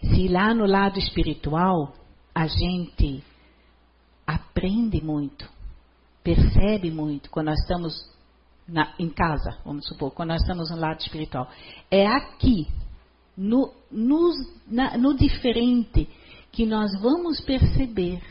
[0.00, 1.94] Se lá no lado espiritual
[2.34, 3.22] a gente
[4.28, 5.48] aprende muito,
[6.22, 7.94] percebe muito quando nós estamos
[8.68, 11.50] na, em casa, vamos supor, quando nós estamos no lado espiritual.
[11.90, 12.68] É aqui,
[13.34, 14.30] no, no,
[14.66, 16.06] na, no diferente,
[16.52, 18.22] que nós vamos perceber,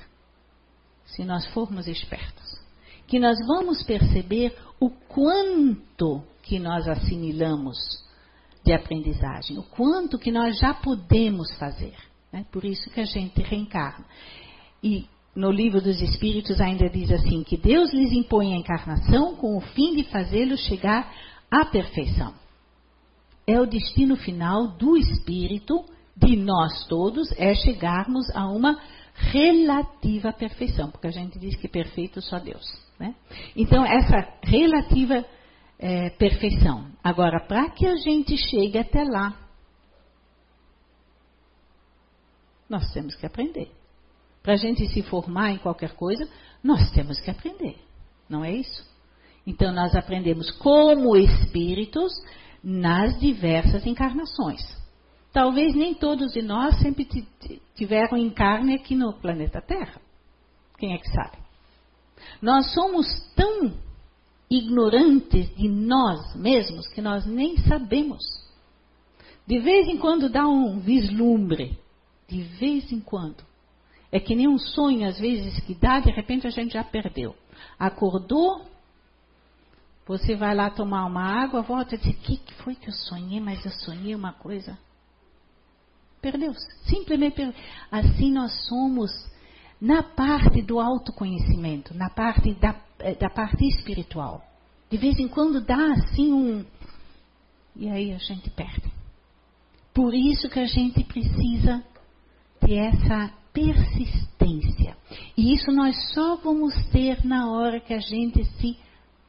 [1.08, 2.46] se nós formos espertos,
[3.08, 7.76] que nós vamos perceber o quanto que nós assimilamos
[8.64, 11.96] de aprendizagem, o quanto que nós já podemos fazer.
[12.32, 12.46] Né?
[12.52, 14.06] Por isso que a gente reencarna.
[14.84, 15.08] E
[15.38, 19.62] no livro dos Espíritos ainda diz assim: que Deus lhes impõe a encarnação com o
[19.62, 21.14] fim de fazê-los chegar
[21.50, 22.34] à perfeição.
[23.46, 25.86] É o destino final do Espírito,
[26.18, 28.82] de nós todos, é chegarmos a uma
[29.14, 32.66] relativa perfeição, porque a gente diz que perfeito só Deus.
[33.00, 33.16] Né?
[33.56, 35.24] Então, essa relativa
[35.78, 36.88] é, perfeição.
[37.04, 39.38] Agora, para que a gente chegue até lá,
[42.68, 43.77] nós temos que aprender.
[44.48, 46.26] Para a gente se formar em qualquer coisa,
[46.64, 47.76] nós temos que aprender.
[48.30, 48.82] Não é isso?
[49.46, 52.14] Então, nós aprendemos como espíritos
[52.64, 54.62] nas diversas encarnações.
[55.34, 57.06] Talvez nem todos de nós sempre
[57.76, 60.00] tiveram encarne aqui no planeta Terra.
[60.78, 61.40] Quem é que sabe?
[62.42, 63.06] Nós somos
[63.36, 63.74] tão
[64.50, 68.24] ignorantes de nós mesmos que nós nem sabemos.
[69.46, 71.78] De vez em quando dá um vislumbre,
[72.30, 73.46] de vez em quando.
[74.12, 77.36] É que nem um sonho, às vezes, que dá, de repente a gente já perdeu.
[77.78, 78.66] Acordou,
[80.06, 83.42] você vai lá tomar uma água, volta e diz: O que foi que eu sonhei?
[83.42, 84.78] Mas eu sonhei uma coisa.
[86.22, 86.66] Perdeu-se.
[86.86, 87.54] Simplesmente perdeu.
[87.92, 89.12] Assim nós somos
[89.80, 94.44] na parte do autoconhecimento, na parte da, eh, da parte espiritual.
[94.90, 96.66] De vez em quando dá assim um.
[97.76, 98.92] E aí a gente perde.
[99.94, 101.84] Por isso que a gente precisa
[102.60, 104.96] ter essa persistência.
[105.36, 108.78] E isso nós só vamos ter na hora que a gente se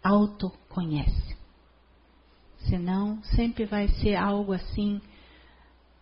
[0.03, 1.37] autoconhece.
[2.69, 5.01] Senão, sempre vai ser algo assim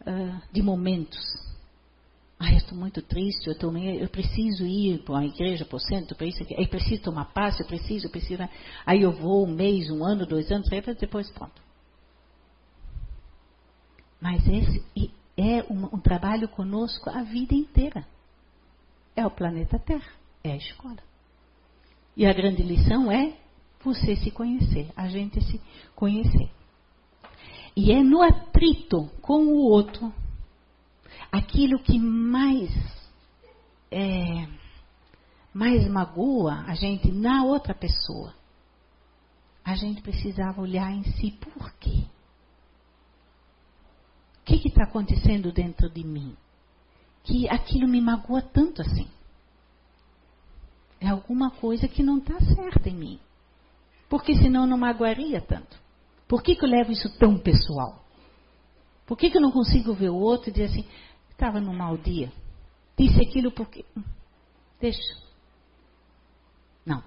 [0.00, 1.20] uh, de momentos.
[2.38, 5.80] Ai, eu estou muito triste, eu, tô, eu preciso ir para a igreja, para o
[5.80, 6.44] centro, para isso.
[6.50, 8.42] Eu preciso tomar paz, eu preciso, eu preciso.
[8.84, 11.62] Aí eu vou um mês, um ano, dois anos, depois pronto.
[14.20, 14.84] Mas esse
[15.36, 18.04] é um, um trabalho conosco a vida inteira.
[19.16, 20.12] É o planeta Terra,
[20.44, 20.98] é a escola.
[22.14, 23.36] E a grande lição é
[23.82, 25.60] você se conhecer, a gente se
[25.94, 26.50] conhecer.
[27.74, 30.12] E é no atrito com o outro
[31.32, 32.70] aquilo que mais
[33.90, 34.48] é,
[35.52, 38.34] mais magoa a gente na outra pessoa.
[39.64, 42.04] A gente precisava olhar em si por quê?
[44.40, 46.36] O que está acontecendo dentro de mim?
[47.26, 49.06] Que aquilo me magoa tanto assim.
[50.98, 53.20] É alguma coisa que não está certa em mim.
[54.08, 55.76] Porque senão não magoaria tanto.
[56.26, 58.02] Por que, que eu levo isso tão pessoal?
[59.04, 60.84] Por que, que eu não consigo ver o outro e dizer assim,
[61.36, 62.32] Estava num mau dia.
[62.98, 63.84] Disse aquilo porque.
[63.94, 64.02] Hum,
[64.80, 65.02] deixa.
[66.84, 67.04] Não.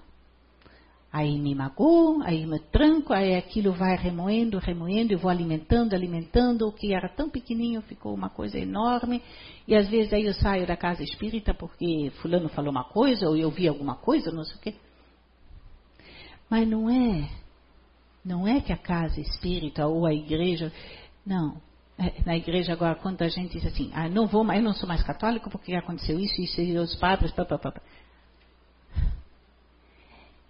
[1.12, 6.68] Aí me magoou, aí me tranco, aí aquilo vai remoendo, remoendo, e vou alimentando, alimentando.
[6.68, 9.20] O que era tão pequenininho ficou uma coisa enorme.
[9.66, 13.36] E às vezes aí eu saio da casa espírita porque fulano falou uma coisa, ou
[13.36, 14.74] eu vi alguma coisa, não sei o quê.
[16.48, 17.28] Mas não é.
[18.24, 20.72] Não é que a casa espírita ou a igreja.
[21.26, 21.60] Não.
[21.98, 24.88] É, na igreja agora, quando a gente diz assim, ah, não vou, eu não sou
[24.88, 27.74] mais católico porque aconteceu isso, isso, e os padres, pá, pá, pá.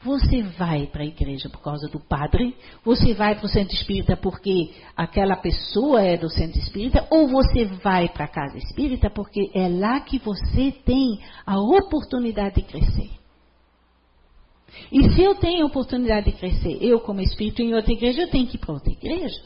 [0.03, 4.17] Você vai para a igreja por causa do padre, você vai para o centro espírita
[4.17, 9.51] porque aquela pessoa é do centro espírita, ou você vai para a casa espírita porque
[9.53, 13.11] é lá que você tem a oportunidade de crescer.
[14.91, 18.31] E se eu tenho a oportunidade de crescer, eu como espírito em outra igreja, eu
[18.31, 19.43] tenho que ir para outra igreja.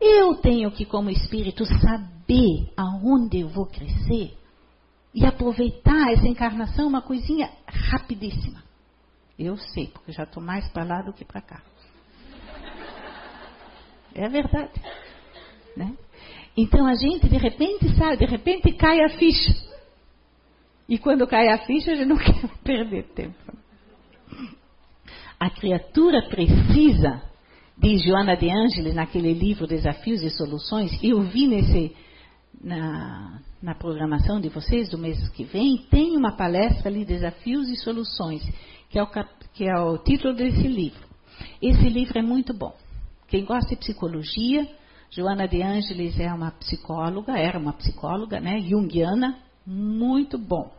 [0.00, 4.34] Eu tenho que, como espírito, saber aonde eu vou crescer
[5.12, 8.69] e aproveitar essa encarnação, uma coisinha rapidíssima.
[9.42, 11.62] Eu sei, porque já estou mais para lá do que para cá.
[14.14, 14.72] É verdade.
[15.76, 15.96] Né?
[16.56, 19.54] Então a gente, de repente, sabe, de repente cai a ficha.
[20.86, 23.38] E quando cai a ficha, a gente não quer perder tempo.
[25.38, 27.30] A criatura precisa
[27.80, 31.96] diz Joana de Ângeles naquele livro Desafios e Soluções, eu vi nesse,
[32.62, 37.76] na, na programação de vocês do mês que vem, tem uma palestra ali, Desafios e
[37.76, 38.42] Soluções,
[38.90, 39.08] que é o,
[39.54, 41.06] que é o título desse livro.
[41.60, 42.74] Esse livro é muito bom.
[43.28, 44.68] Quem gosta de psicologia,
[45.10, 50.70] Joana de Ângeles é uma psicóloga, era uma psicóloga, né, junguiana, muito bom.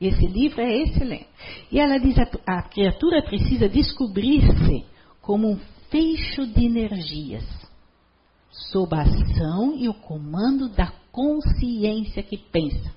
[0.00, 1.28] Esse livro é excelente.
[1.72, 4.84] E ela diz: a, a criatura precisa descobrir-se
[5.22, 5.58] como um
[5.90, 7.44] fecho de energias,
[8.50, 12.94] sob a ação e o comando da consciência que pensa.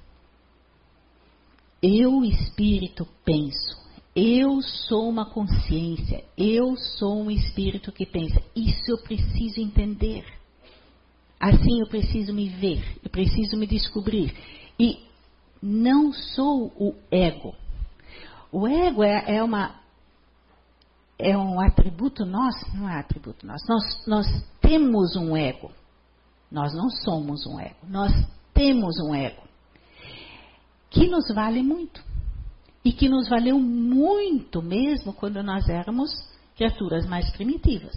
[1.82, 3.79] Eu, espírito, penso.
[4.16, 6.24] Eu sou uma consciência.
[6.38, 8.42] Eu sou um espírito que pensa.
[8.56, 10.26] Isso eu preciso entender.
[11.40, 14.36] Assim eu preciso me ver, eu preciso me descobrir.
[14.78, 15.00] E
[15.62, 17.56] não sou o ego.
[18.52, 19.80] O ego é, é uma
[21.18, 23.66] é um atributo nosso, não é atributo nosso.
[23.68, 24.26] Nós, nós
[24.62, 25.72] temos um ego.
[26.52, 27.76] Nós não somos um ego.
[27.88, 28.12] Nós
[28.54, 29.42] temos um ego
[30.90, 32.04] que nos vale muito
[32.84, 36.10] e que nos valeu muito mesmo quando nós éramos
[36.56, 37.96] criaturas mais primitivas.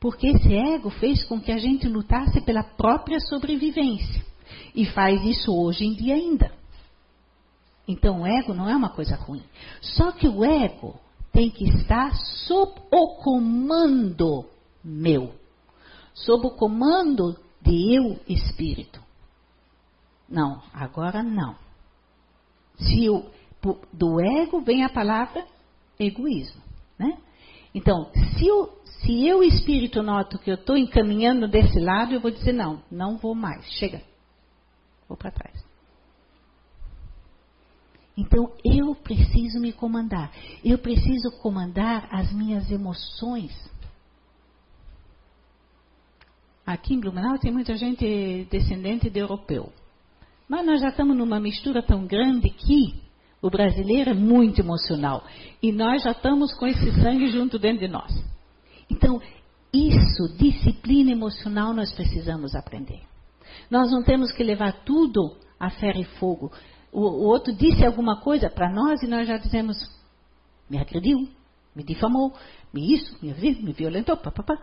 [0.00, 4.24] Porque esse ego fez com que a gente lutasse pela própria sobrevivência.
[4.74, 6.50] E faz isso hoje em dia ainda.
[7.86, 9.42] Então o ego não é uma coisa ruim.
[9.80, 10.98] Só que o ego
[11.32, 12.14] tem que estar
[12.46, 14.46] sob o comando
[14.82, 15.34] meu.
[16.14, 19.00] Sob o comando de eu, espírito.
[20.28, 21.56] Não, agora não.
[22.80, 23.30] Se eu,
[23.92, 25.46] do ego vem a palavra
[25.98, 26.62] egoísmo,
[26.98, 27.18] né?
[27.74, 32.30] Então, se eu, se eu espírito noto que eu estou encaminhando desse lado, eu vou
[32.30, 34.02] dizer não, não vou mais, chega,
[35.08, 35.70] vou para trás.
[38.16, 40.30] Então eu preciso me comandar,
[40.64, 43.52] eu preciso comandar as minhas emoções.
[46.66, 49.72] Aqui em Blumenau tem muita gente descendente de europeu.
[50.50, 53.00] Mas nós já estamos numa mistura tão grande que
[53.40, 55.24] o brasileiro é muito emocional.
[55.62, 58.12] E nós já estamos com esse sangue junto dentro de nós.
[58.90, 59.22] Então,
[59.72, 63.00] isso, disciplina emocional, nós precisamos aprender.
[63.70, 66.50] Nós não temos que levar tudo a ferro e fogo.
[66.90, 69.76] O, o outro disse alguma coisa para nós e nós já dizemos:
[70.68, 71.28] me agrediu,
[71.76, 72.34] me difamou,
[72.74, 73.32] me isso, me,
[73.62, 74.58] me violentou, papapá.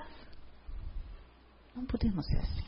[1.74, 2.67] Não podemos ser assim.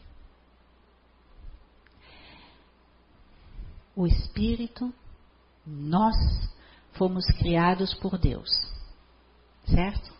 [3.95, 4.93] O Espírito,
[5.65, 6.15] nós
[6.93, 8.49] fomos criados por Deus.
[9.65, 10.11] Certo?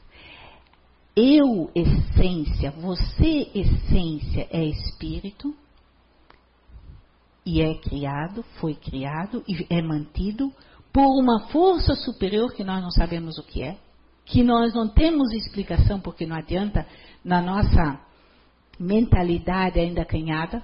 [1.15, 5.55] Eu, essência, você, essência, é Espírito
[7.45, 10.53] e é criado, foi criado e é mantido
[10.93, 13.77] por uma força superior que nós não sabemos o que é,
[14.25, 16.87] que nós não temos explicação porque não adianta
[17.23, 17.99] na nossa
[18.79, 20.63] mentalidade ainda canhada.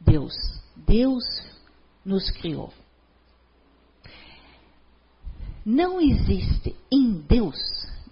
[0.00, 0.32] Deus.
[0.76, 1.24] Deus
[2.04, 2.72] nos criou.
[5.64, 7.56] Não existe em Deus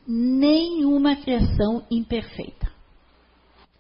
[0.07, 2.73] nenhuma criação imperfeita.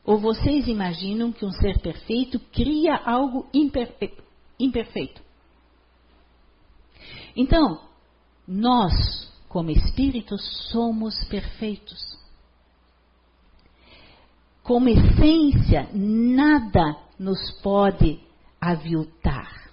[0.05, 5.23] Ou vocês imaginam que um ser perfeito cria algo imperfeito?
[7.35, 7.81] Então,
[8.47, 8.93] nós,
[9.49, 12.19] como espíritos, somos perfeitos.
[14.63, 18.21] Como essência, nada nos pode
[18.71, 19.65] aviltar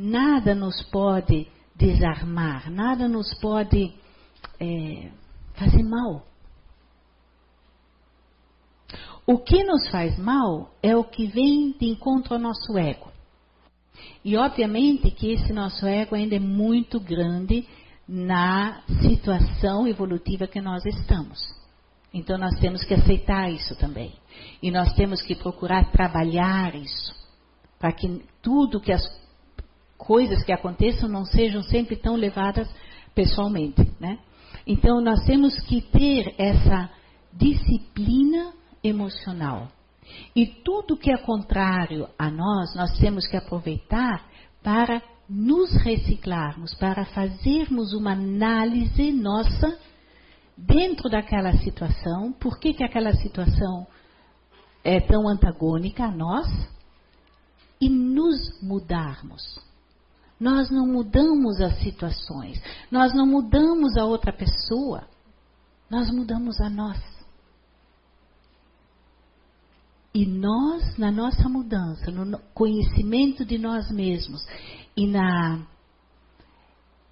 [0.00, 1.46] nada nos pode
[1.76, 3.92] desarmar, nada nos pode
[4.58, 5.10] é,
[5.52, 6.24] fazer mal.
[9.26, 13.10] O que nos faz mal é o que vem de encontro ao nosso ego.
[14.24, 17.68] E obviamente que esse nosso ego ainda é muito grande
[18.08, 21.38] na situação evolutiva que nós estamos.
[22.12, 24.14] Então nós temos que aceitar isso também.
[24.62, 27.19] E nós temos que procurar trabalhar isso.
[27.80, 29.02] Para que tudo que as
[29.98, 32.68] coisas que aconteçam não sejam sempre tão levadas
[33.14, 34.18] pessoalmente, né?
[34.66, 36.90] Então nós temos que ter essa
[37.32, 38.52] disciplina
[38.84, 39.68] emocional.
[40.34, 44.26] E tudo que é contrário a nós, nós temos que aproveitar
[44.62, 49.78] para nos reciclarmos, para fazermos uma análise nossa
[50.56, 53.86] dentro daquela situação, por que, que aquela situação
[54.82, 56.46] é tão antagônica a nós,
[57.80, 59.42] e nos mudarmos.
[60.38, 62.60] Nós não mudamos as situações,
[62.90, 65.06] nós não mudamos a outra pessoa,
[65.90, 66.98] nós mudamos a nós.
[70.12, 74.44] E nós, na nossa mudança, no conhecimento de nós mesmos
[74.96, 75.64] e na,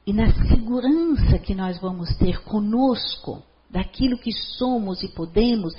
[0.06, 5.74] e na segurança que nós vamos ter conosco, daquilo que somos e podemos,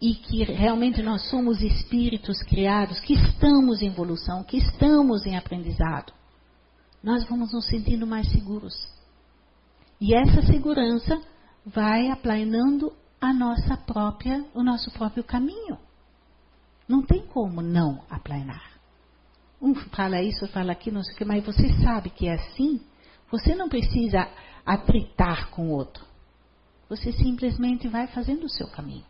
[0.00, 6.12] e que realmente nós somos espíritos criados, que estamos em evolução, que estamos em aprendizado
[7.06, 8.74] nós vamos nos sentindo mais seguros.
[10.00, 11.22] E essa segurança
[11.64, 15.78] vai aplanando a nossa própria, o nosso próprio caminho.
[16.88, 18.72] Não tem como não aplanar.
[19.62, 22.80] Um fala isso, fala aquilo, não sei o que, mas você sabe que é assim.
[23.30, 24.28] Você não precisa
[24.64, 26.04] atritar com o outro.
[26.88, 29.04] Você simplesmente vai fazendo o seu caminho.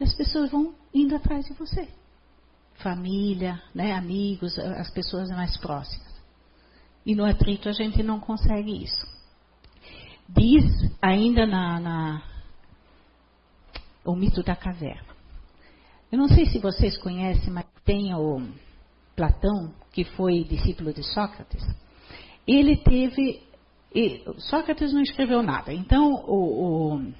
[0.00, 1.86] E as pessoas vão indo atrás de você.
[2.76, 6.10] Família, né, amigos, as pessoas mais próximas.
[7.04, 9.06] E no atrito a gente não consegue isso.
[10.26, 10.64] Diz
[11.02, 12.22] ainda na, na
[14.04, 15.10] o mito da caverna.
[16.10, 18.42] Eu não sei se vocês conhecem, mas tem o
[19.14, 21.62] Platão, que foi discípulo de Sócrates.
[22.46, 23.42] Ele teve.
[24.38, 27.12] Sócrates não escreveu nada, então o, o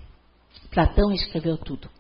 [0.71, 1.91] Platão escreveu tudo.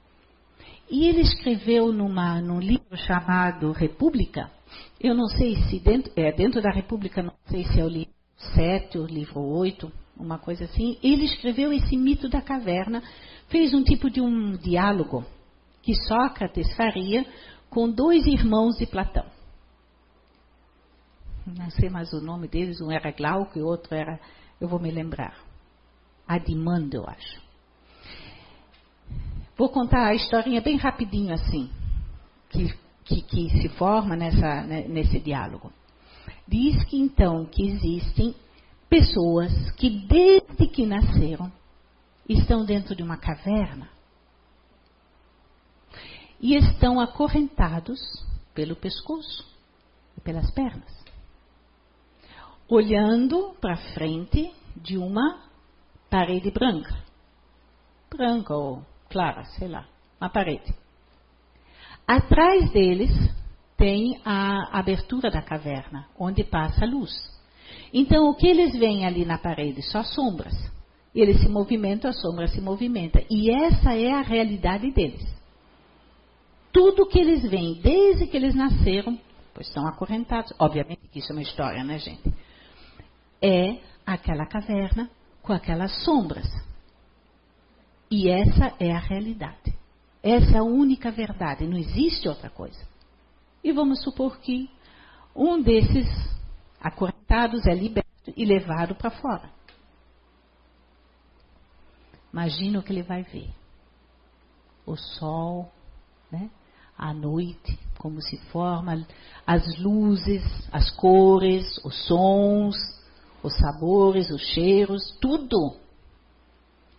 [0.91, 4.51] E ele escreveu numa, num livro chamado República.
[5.01, 8.12] Eu não sei se dentro, é, dentro da República, não sei se é o livro
[8.55, 10.99] 7 ou livro 8, uma coisa assim.
[11.03, 13.03] Ele escreveu esse mito da caverna,
[13.49, 15.24] fez um tipo de um diálogo
[15.82, 17.24] que Sócrates faria
[17.68, 19.24] com dois irmãos de Platão.
[21.47, 24.20] Não sei mais o nome deles, um era Glauco e o outro era,
[24.61, 25.34] eu vou me lembrar,
[26.26, 27.49] Adimando, eu acho.
[29.61, 31.68] Vou contar a historinha bem rapidinho assim,
[32.48, 35.70] que, que, que se forma nessa, né, nesse diálogo.
[36.48, 38.34] Diz que então que existem
[38.88, 41.52] pessoas que desde que nasceram
[42.26, 43.90] estão dentro de uma caverna
[46.40, 48.00] e estão acorrentados
[48.54, 49.46] pelo pescoço
[50.16, 51.04] e pelas pernas,
[52.66, 55.42] olhando para frente de uma
[56.08, 56.96] parede branca,
[58.08, 59.86] branca ou clara, sei lá,
[60.20, 60.72] uma parede.
[62.06, 63.11] Atrás deles
[63.76, 67.11] tem a abertura da caverna, onde passa a luz.
[67.92, 69.82] Então, o que eles veem ali na parede?
[69.82, 70.54] Só sombras.
[71.14, 73.22] Eles se movimentam, a sombra se movimenta.
[73.28, 75.26] E essa é a realidade deles.
[76.72, 79.18] Tudo que eles veem, desde que eles nasceram,
[79.52, 82.32] pois estão acorrentados, obviamente que isso é uma história, né, gente?
[83.42, 85.11] É aquela caverna
[85.42, 86.46] com aquelas sombras.
[88.11, 89.72] E essa é a realidade.
[90.22, 92.80] Essa é a única verdade, não existe outra coisa.
[93.62, 94.68] E vamos supor que
[95.34, 96.08] um desses
[96.80, 99.50] acorrentados é liberto e levado para fora.
[102.32, 103.50] Imagina o que ele vai ver.
[104.84, 105.72] O sol,
[106.30, 106.50] né?
[107.00, 109.06] a noite, como se forma,
[109.46, 112.76] as luzes, as cores, os sons,
[113.42, 115.78] os sabores, os cheiros, tudo.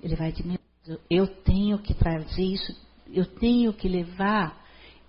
[0.01, 0.59] Ele vai dizer,
[1.09, 2.75] eu tenho que trazer isso,
[3.07, 4.59] eu tenho que levar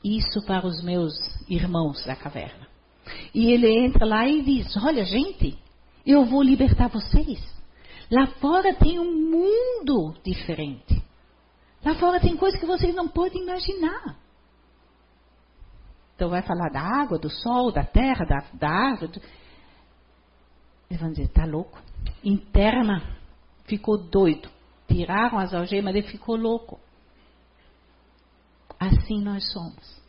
[0.05, 1.13] isso para os meus
[1.49, 2.67] irmãos da caverna.
[3.35, 5.59] E ele entra lá e diz: Olha, gente,
[6.05, 7.41] eu vou libertar vocês.
[8.11, 11.03] Lá fora tem um mundo diferente.
[11.85, 14.17] Lá fora tem coisas que vocês não podem imaginar.
[16.15, 19.21] Então vai falar da água, do sol, da terra, da, da árvore.
[20.89, 21.81] Eles vão dizer, tá louco.
[22.23, 23.19] Interna,
[23.65, 24.49] ficou doido.
[24.89, 26.79] Tiraram as algemas, ele ficou louco.
[28.79, 30.03] Assim nós somos.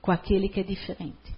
[0.00, 1.34] Com aquele que é diferente.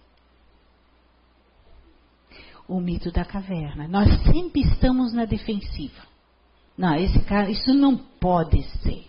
[2.67, 3.89] O mito da caverna.
[3.89, 6.03] Nós sempre estamos na defensiva.
[6.77, 9.07] Não, esse cara, isso não pode ser.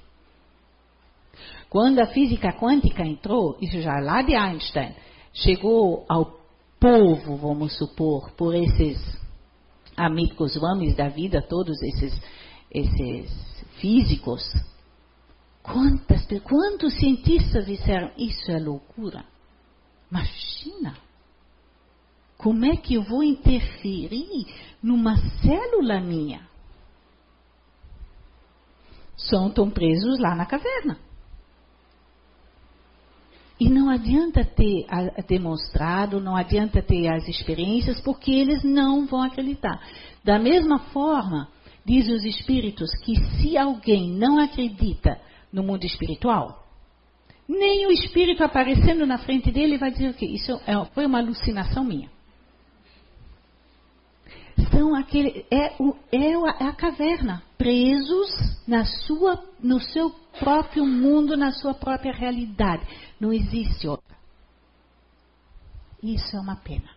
[1.70, 4.96] Quando a física quântica entrou, isso já lá de Einstein,
[5.34, 6.40] chegou ao
[6.80, 8.98] povo, vamos supor, por esses
[9.96, 12.20] amigos, homens da vida, todos esses,
[12.72, 13.32] esses
[13.80, 14.44] físicos,
[15.64, 19.26] quantas, quantos cientistas disseram isso é loucura?
[20.10, 20.98] Imagina!
[22.38, 24.48] Como é que eu vou interferir
[24.82, 26.48] numa célula minha?
[29.18, 30.98] São tão presos lá na caverna.
[33.60, 34.86] E não adianta ter
[35.28, 39.82] demonstrado, não adianta ter as experiências, porque eles não vão acreditar.
[40.24, 41.50] Da mesma forma,
[41.86, 45.20] diz os espíritos que se alguém não acredita
[45.52, 46.68] no mundo espiritual,
[47.48, 50.26] nem o espírito aparecendo na frente dele vai dizer o quê?
[50.28, 52.10] Isso é, foi uma alucinação minha.
[54.72, 58.30] São aquele, é, o, é a caverna, presos
[58.68, 62.86] na sua, no seu próprio mundo, na sua própria realidade.
[63.20, 64.16] Não existe outra.
[66.04, 66.90] Isso é uma pena.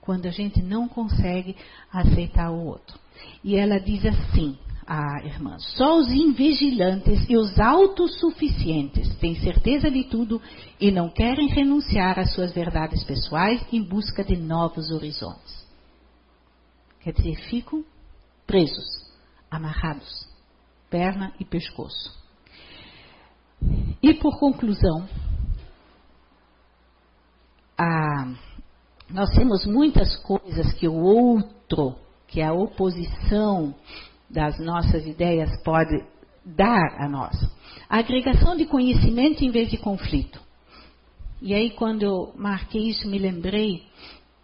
[0.00, 1.56] Quando a gente não consegue
[1.90, 2.98] aceitar o outro.
[3.42, 4.56] E ela diz assim:
[4.86, 10.40] a irmã, só os invigilantes e os autossuficientes têm certeza de tudo
[10.80, 15.66] e não querem renunciar às suas verdades pessoais em busca de novos horizontes.
[17.00, 17.84] Quer dizer, ficam
[18.46, 18.86] presos,
[19.50, 20.28] amarrados,
[20.88, 22.14] perna e pescoço.
[24.00, 25.08] E por conclusão,
[27.76, 28.34] a,
[29.10, 31.96] nós temos muitas coisas que o outro,
[32.28, 33.74] que a oposição
[34.28, 36.04] das nossas ideias pode
[36.44, 37.34] dar a nós.
[37.88, 40.40] A agregação de conhecimento em vez de conflito.
[41.40, 43.84] E aí, quando eu marquei isso, me lembrei,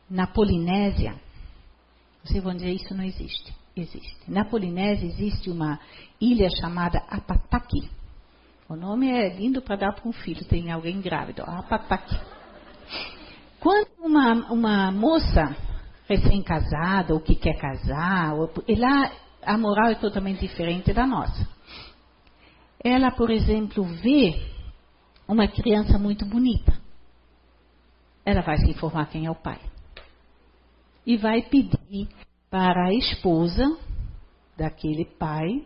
[0.09, 1.15] na Polinésia,
[2.23, 3.53] vocês vão dizer, isso não existe.
[3.75, 4.17] Existe.
[4.29, 5.81] Na Polinésia existe uma
[6.21, 7.91] ilha chamada Apataki,
[8.69, 11.43] O nome é lindo para dar para um filho, tem alguém grávido.
[11.43, 12.15] Apataque.
[13.59, 15.57] Quando uma, uma moça
[16.09, 21.49] recém-casada ou que quer casar, ou, e lá a moral é totalmente diferente da nossa.
[22.83, 24.41] Ela, por exemplo, vê
[25.27, 26.73] uma criança muito bonita.
[28.25, 29.61] Ela vai se informar quem é o pai.
[31.07, 32.09] E vai pedir
[32.51, 33.77] para a esposa
[34.57, 35.65] daquele pai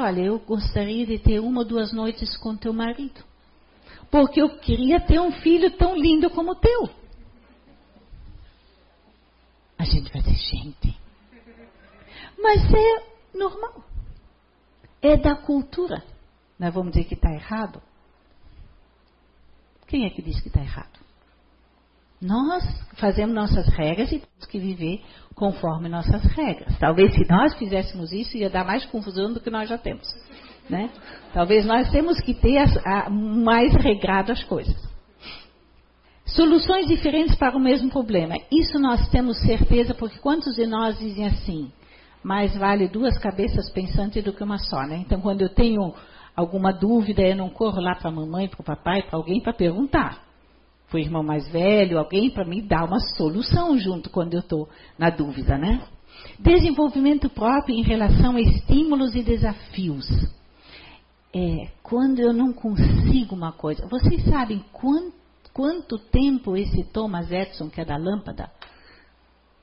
[0.00, 3.22] olha, eu gostaria de ter uma ou duas noites com teu marido.
[4.10, 6.88] Porque eu queria ter um filho tão lindo como o teu.
[9.82, 10.96] A gente vai dizer, gente.
[12.40, 13.82] Mas é normal.
[15.02, 16.04] É da cultura.
[16.56, 17.82] Nós vamos dizer que está errado.
[19.88, 21.00] Quem é que diz que está errado?
[22.20, 22.62] Nós
[22.94, 25.04] fazemos nossas regras e temos que viver
[25.34, 26.78] conforme nossas regras.
[26.78, 30.06] Talvez se nós fizéssemos isso ia dar mais confusão do que nós já temos.
[30.70, 30.92] Né?
[31.34, 34.91] Talvez nós temos que ter as, a, mais regrado as coisas.
[36.24, 38.36] Soluções diferentes para o mesmo problema.
[38.50, 41.72] Isso nós temos certeza, porque quantos de nós dizem assim?
[42.22, 44.96] Mais vale duas cabeças pensantes do que uma só, né?
[44.98, 45.92] Então, quando eu tenho
[46.34, 49.52] alguma dúvida, eu não corro lá para a mamãe, para o papai, para alguém para
[49.52, 50.32] perguntar
[50.92, 54.68] para o irmão mais velho, alguém para me dar uma solução junto quando eu estou
[54.98, 55.82] na dúvida, né?
[56.38, 60.06] Desenvolvimento próprio em relação a estímulos e desafios.
[61.34, 63.88] É, quando eu não consigo uma coisa.
[63.88, 65.14] Vocês sabem quanto,
[65.52, 68.50] quanto tempo esse Thomas Edison, que é da lâmpada,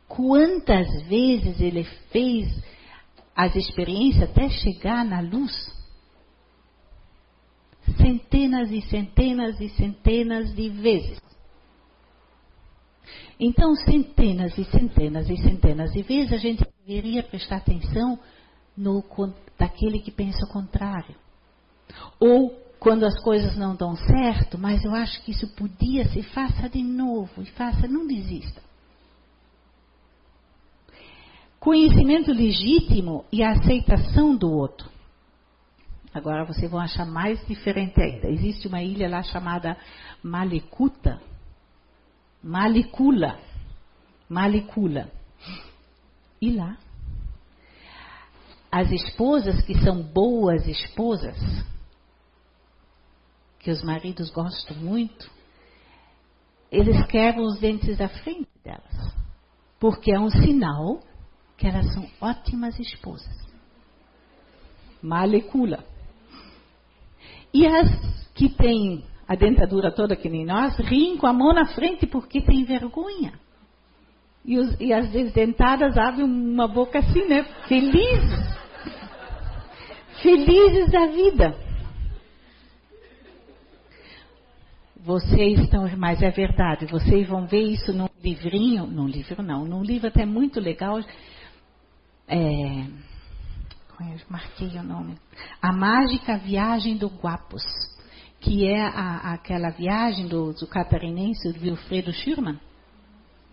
[0.08, 2.48] quantas vezes ele fez
[3.36, 5.80] as experiências até chegar na luz?
[7.98, 11.20] centenas e centenas e centenas de vezes.
[13.40, 18.20] Então, centenas e centenas e centenas de vezes a gente deveria prestar atenção
[18.76, 19.04] no
[19.58, 21.16] daquele que pensa o contrário.
[22.20, 26.70] Ou quando as coisas não dão certo, mas eu acho que isso podia se faça
[26.70, 28.62] de novo e faça, não desista.
[31.60, 34.90] Conhecimento legítimo e aceitação do outro.
[36.14, 38.30] Agora vocês vão achar mais diferente ainda.
[38.30, 39.78] Existe uma ilha lá chamada
[40.24, 41.22] Malicuta.
[42.42, 43.38] Malicula.
[44.30, 45.12] Malicula.
[46.42, 46.78] E lá,
[48.72, 51.36] as esposas que são boas esposas,
[53.70, 55.30] que os maridos gostam muito,
[56.72, 59.14] eles quebram os dentes da frente delas.
[59.80, 61.00] Porque é um sinal
[61.56, 63.48] que elas são ótimas esposas.
[65.04, 65.86] Malecula.
[67.54, 71.68] E as que têm a dentadura toda que nem nós, riem com a mão na
[71.68, 73.40] frente porque têm vergonha.
[74.44, 77.44] E, os, e as desdentadas abrem uma boca assim, né?
[77.68, 78.58] Felizes.
[80.24, 81.69] Felizes da vida.
[85.04, 89.82] Vocês estão, mas é verdade, vocês vão ver isso num livrinho, num livro não, num
[89.82, 91.00] livro até muito legal.
[92.28, 92.86] É,
[94.02, 95.18] eu marquei o nome.
[95.62, 97.64] A Mágica Viagem do Guapos,
[98.40, 102.60] que é a, aquela viagem do, do catarinense do Wilfredo Schurman,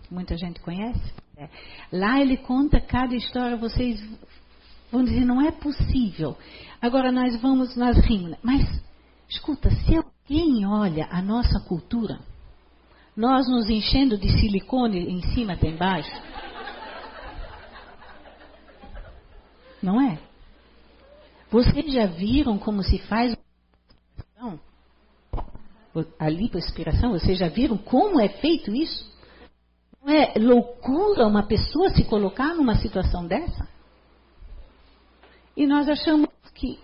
[0.03, 1.15] que muita gente conhece.
[1.37, 1.49] É.
[1.93, 4.01] Lá ele conta cada história, vocês
[4.91, 6.37] vão dizer, não é possível.
[6.81, 8.37] Agora nós vamos, nós rimos.
[8.43, 8.65] Mas,
[9.29, 9.97] escuta, se
[10.29, 12.19] alguém olha a nossa cultura,
[13.17, 16.11] nós nos enchendo de silicone em cima até embaixo,
[19.81, 20.19] não é?
[21.49, 23.37] Vocês já viram como se faz
[26.19, 27.13] a lipoaspiração?
[27.13, 29.09] Vocês já viram como é feito isso?
[30.05, 33.69] Não é loucura uma pessoa se colocar numa situação dessa?
[35.57, 36.79] E nós achamos que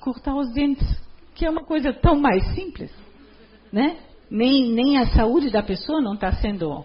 [0.00, 1.00] cortar os dentes,
[1.34, 2.90] que é uma coisa tão mais simples,
[3.72, 3.98] né?
[4.30, 6.84] Nem, nem a saúde da pessoa não está sendo.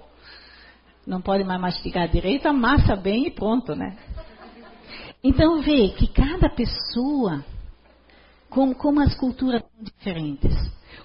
[1.05, 3.97] Não pode mais mastigar direito, amassa bem e pronto, né?
[5.23, 7.43] Então vê que cada pessoa,
[8.49, 10.55] como, como as culturas são diferentes,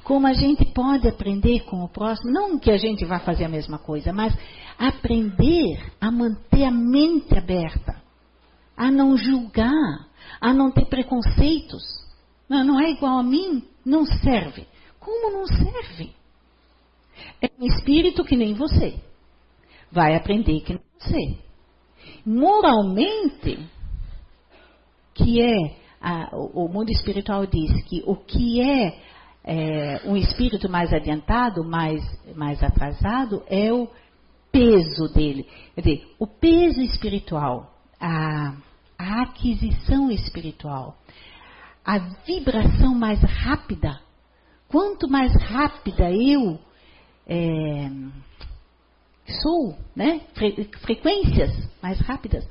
[0.02, 3.48] como a gente pode aprender com o próximo, não que a gente vá fazer a
[3.48, 4.36] mesma coisa, mas
[4.78, 8.02] aprender a manter a mente aberta,
[8.76, 10.08] a não julgar,
[10.40, 12.01] a não ter preconceitos.
[12.48, 14.66] Não, não é igual a mim, não serve.
[14.98, 16.12] Como não serve?
[17.40, 18.94] É um espírito que nem você.
[19.90, 21.38] Vai aprender que nem você.
[22.24, 23.68] Moralmente,
[25.14, 28.98] que é, a, o, mundo espiritual diz que o que é,
[29.44, 32.02] é, um espírito mais adiantado, mais,
[32.34, 33.88] mais atrasado, é o
[34.50, 35.46] peso dele.
[35.74, 38.56] Quer dizer, o peso espiritual, a,
[38.98, 40.96] a aquisição espiritual,
[41.84, 44.00] a vibração mais rápida,
[44.68, 46.58] quanto mais rápida eu
[47.26, 47.90] é,
[49.42, 50.20] sou, né?
[50.34, 51.50] Fre frequências
[51.82, 52.48] mais rápidas,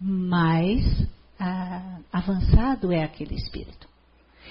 [0.00, 1.08] mais
[1.38, 3.88] ah, avançado é aquele espírito.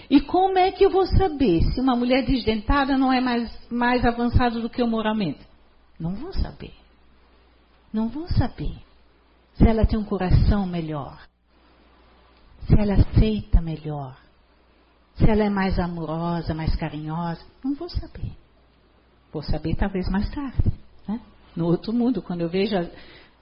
[0.09, 4.03] E como é que eu vou saber se uma mulher desdentada não é mais, mais
[4.05, 5.39] avançada do que eu moralmente?
[5.99, 6.73] Não vou saber.
[7.91, 8.75] Não vou saber.
[9.53, 11.19] Se ela tem um coração melhor.
[12.67, 14.15] Se ela aceita melhor.
[15.15, 17.41] Se ela é mais amorosa, mais carinhosa.
[17.63, 18.31] Não vou saber.
[19.31, 20.71] Vou saber talvez mais tarde.
[21.07, 21.19] Né?
[21.55, 22.75] No outro mundo, quando eu vejo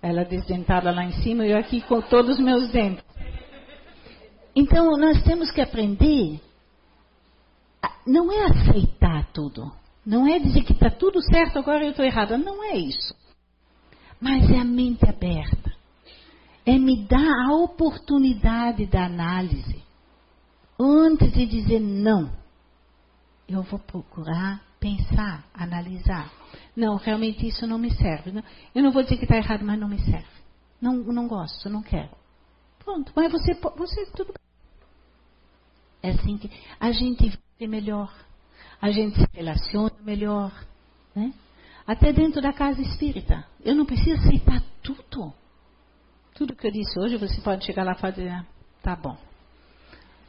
[0.02, 3.04] ela desdentada lá em cima e eu aqui com todos os meus dentes.
[4.56, 6.40] Então, nós temos que aprender.
[8.06, 9.72] Não é aceitar tudo.
[10.06, 12.38] Não é dizer que está tudo certo, agora eu estou errada.
[12.38, 13.16] Não é isso.
[14.20, 15.71] Mas é a mente aberta.
[16.66, 19.82] É me dar a oportunidade da análise.
[20.80, 22.32] Antes de dizer não,
[23.48, 26.32] eu vou procurar pensar, analisar.
[26.76, 28.44] Não, realmente isso não me serve.
[28.74, 30.42] Eu não vou dizer que está errado, mas não me serve.
[30.82, 32.10] Não, não gosto, não quero.
[32.80, 34.42] Pronto, mas você, você tudo bem.
[36.02, 36.50] É assim que
[36.80, 38.12] a gente vive melhor,
[38.82, 40.52] a gente se relaciona melhor,
[41.16, 41.32] né?
[41.86, 43.46] Até dentro da casa espírita.
[43.64, 45.32] Eu não preciso aceitar tudo.
[46.42, 48.44] Tudo que eu disse hoje, você pode chegar lá e fazer, ah,
[48.82, 49.16] tá bom.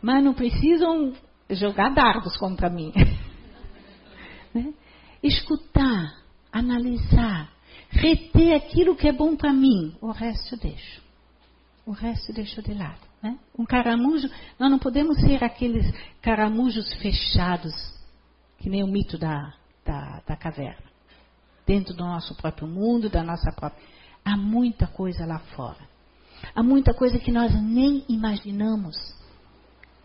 [0.02, 1.14] Mas não precisam
[1.48, 2.92] jogar dardos contra mim.
[4.52, 4.74] né?
[5.22, 6.14] Escutar,
[6.52, 7.50] analisar,
[7.88, 9.96] reter aquilo que é bom para mim.
[10.02, 11.00] O resto eu deixo.
[11.86, 13.00] O resto eu deixo de lado.
[13.22, 13.38] Né?
[13.58, 15.90] Um caramujo, nós não podemos ser aqueles
[16.20, 17.72] caramujos fechados,
[18.58, 20.92] que nem o mito da, da, da caverna.
[21.66, 23.82] Dentro do nosso próprio mundo, da nossa própria.
[24.22, 25.90] Há muita coisa lá fora.
[26.54, 28.96] Há muita coisa que nós nem imaginamos,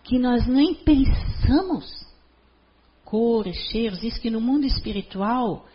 [0.03, 2.05] que nós nem pensamos.
[3.03, 5.65] Cores, cheiros, diz que no mundo espiritual,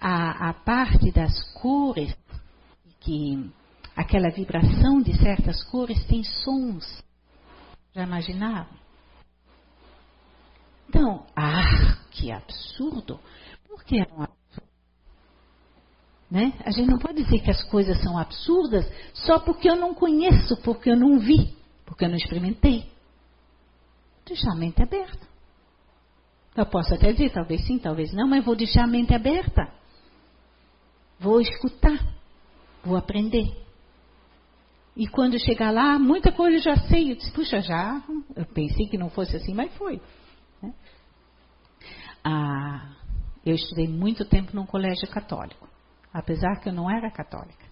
[0.00, 2.14] a, a parte das cores
[3.00, 3.50] que
[3.96, 7.02] aquela vibração de certas cores tem sons.
[7.94, 8.68] Já imaginaram?
[10.88, 13.20] Então, ah, que absurdo!
[13.68, 14.39] Por que absurdo?
[16.30, 16.52] Né?
[16.64, 20.56] A gente não pode dizer que as coisas são absurdas só porque eu não conheço,
[20.62, 22.88] porque eu não vi, porque eu não experimentei.
[24.24, 25.28] Deixar a mente aberta.
[26.54, 29.72] Eu posso até dizer, talvez sim, talvez não, mas vou deixar a mente aberta.
[31.18, 31.98] Vou escutar,
[32.84, 33.52] vou aprender.
[34.96, 37.12] E quando chegar lá, muita coisa eu já sei.
[37.12, 38.02] Eu disse, puxa, já.
[38.36, 40.00] Eu pensei que não fosse assim, mas foi.
[40.62, 40.74] Né?
[42.22, 42.92] Ah,
[43.44, 45.69] eu estudei muito tempo num colégio católico,
[46.12, 47.64] apesar que eu não era católica.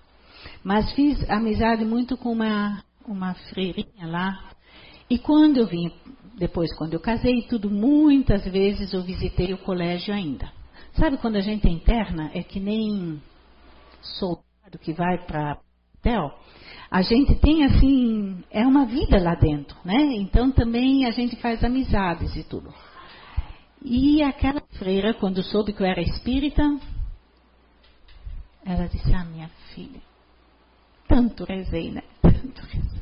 [0.63, 4.51] Mas fiz amizade muito com uma, uma freirinha lá.
[5.11, 5.93] E quando eu vim,
[6.37, 10.51] depois quando eu casei tudo, muitas vezes eu visitei o colégio ainda.
[10.95, 13.23] Sabe quando a gente é interna, é que nem
[14.01, 15.59] soldado que vai para
[15.99, 16.33] hotel
[16.91, 19.99] a gente tem assim, é uma vida lá dentro, né?
[20.17, 22.73] Então também a gente faz amizades e tudo.
[23.85, 26.63] E aquela freira, quando soube que eu era espírita,
[28.69, 30.01] ela disse: Ah, minha filha,
[31.07, 32.03] tanto rezei, né?
[32.23, 32.99] Tanto rezei.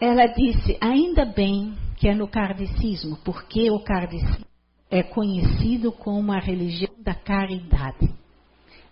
[0.00, 4.46] Ela disse: Ainda bem que é no kardecismo, porque o kardecismo
[4.90, 8.10] é conhecido como a religião da caridade.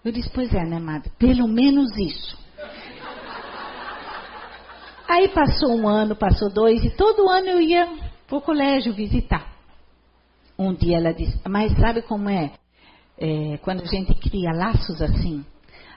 [0.04, 1.10] Eu disse, pois é, né, madre?
[1.18, 2.38] Pelo menos isso.
[5.08, 7.88] Aí passou um ano, passou dois, e todo ano eu ia
[8.26, 9.54] para o colégio visitar.
[10.58, 12.52] Um dia ela disse, mas sabe como é?
[13.18, 13.58] É?
[13.58, 15.44] Quando a gente cria laços assim.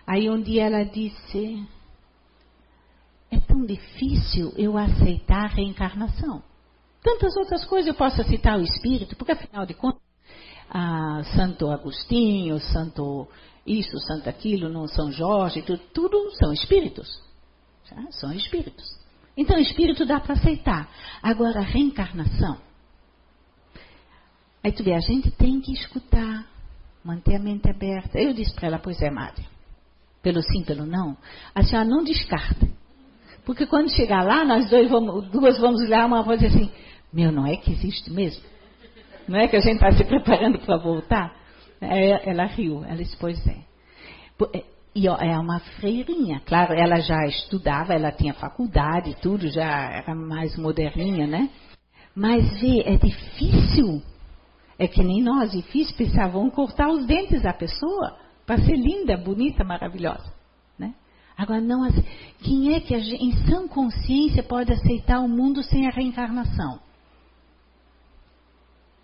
[0.06, 1.66] Aí um dia ela disse,
[3.30, 6.44] é tão difícil eu aceitar a reencarnação.
[7.04, 10.02] Tantas outras coisas eu posso aceitar o espírito, porque afinal de contas,
[10.70, 13.28] ah, Santo Agostinho, Santo
[13.66, 17.22] isso, santo aquilo, no São Jorge, tudo, tudo são espíritos.
[17.86, 18.12] Já?
[18.12, 19.00] São espíritos.
[19.38, 20.90] Então, espírito dá para aceitar.
[21.22, 22.58] Agora, a reencarnação.
[24.64, 26.48] Aí tu vê, a gente tem que escutar,
[27.04, 28.20] manter a mente aberta.
[28.20, 29.46] Eu disse para ela, pois é, madre.
[30.22, 31.18] Pelo sim, pelo não,
[31.56, 32.68] a senhora não descarta.
[33.44, 36.72] Porque quando chegar lá, nós dois vamos, duas vamos olhar, uma voz assim,
[37.12, 38.44] meu, não é que existe mesmo?
[39.28, 41.36] Não é que a gente está se preparando para voltar?
[41.80, 43.58] É, ela riu, ela disse, pois é.
[44.56, 44.64] é.
[44.94, 50.58] E é uma freirinha, claro, ela já estudava, ela tinha faculdade, tudo, já era mais
[50.58, 51.50] moderninha, né?
[52.14, 54.02] Mas vê, é difícil.
[54.82, 55.96] É que nem nós, difícil
[56.32, 58.18] vão cortar os dentes da pessoa
[58.48, 60.34] para ser linda, bonita, maravilhosa.
[60.76, 60.96] Né?
[61.38, 61.88] Agora, não,
[62.40, 66.80] quem é que em sã consciência pode aceitar o mundo sem a reencarnação?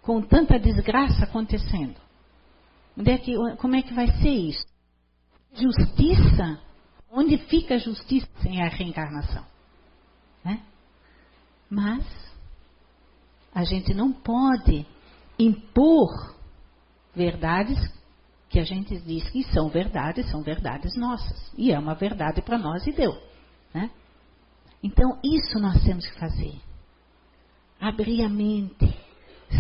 [0.01, 1.95] Com tanta desgraça acontecendo.
[2.97, 4.65] Onde é que, como é que vai ser isso?
[5.53, 6.59] Justiça?
[7.11, 9.45] Onde fica a justiça sem a reencarnação?
[10.43, 10.59] Né?
[11.69, 12.03] Mas
[13.53, 14.83] a gente não pode
[15.39, 16.35] impor
[17.13, 17.77] verdades
[18.49, 21.51] que a gente diz que são verdades, são verdades nossas.
[21.57, 23.11] E é uma verdade para nós e deu.
[23.73, 23.91] Né?
[24.81, 26.55] Então, isso nós temos que fazer.
[27.79, 28.97] Abrir a mente.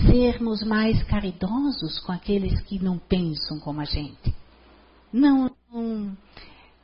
[0.09, 4.35] Sermos mais caridosos com aqueles que não pensam como a gente.
[5.11, 6.17] Não, não,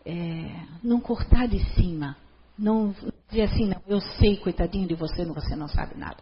[0.05, 2.17] é, não cortar de cima.
[2.57, 2.93] Não
[3.29, 6.17] dizer assim, não, eu sei, coitadinho de você, você não sabe nada.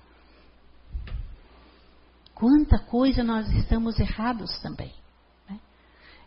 [2.42, 4.92] Quanta coisa nós estamos errados também.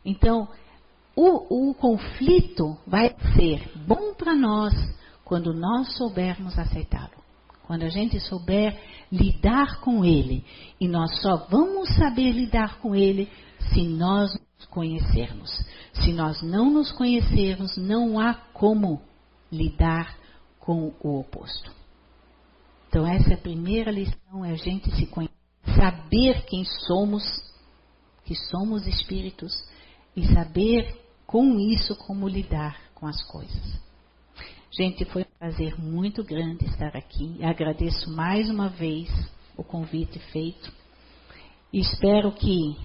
[0.05, 0.47] Então,
[1.17, 4.73] o, o conflito vai ser bom para nós
[5.25, 7.21] quando nós soubermos aceitá-lo.
[7.67, 10.45] Quando a gente souber lidar com ele.
[10.81, 13.29] E nós só vamos saber lidar com ele
[13.73, 15.51] se nós nos conhecermos.
[15.95, 19.03] Se nós não nos conhecermos, não há como
[19.51, 20.17] lidar
[20.61, 21.73] com o oposto.
[22.89, 25.34] Então, essa é a primeira lição: é a gente se conhecer,
[25.85, 27.23] saber quem somos,
[28.25, 29.53] que somos espíritos,
[30.17, 33.81] e saber com isso como lidar com as coisas.
[34.71, 37.39] Gente, foi um prazer muito grande estar aqui.
[37.45, 39.11] Agradeço mais uma vez
[39.57, 40.73] o convite feito.
[41.73, 42.77] Espero que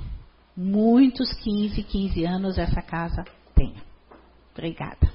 [0.55, 3.23] muitos 15, 15 anos essa casa
[3.55, 3.81] tenha.
[4.51, 5.09] Obrigada.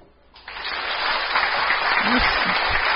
[2.17, 2.94] Isso.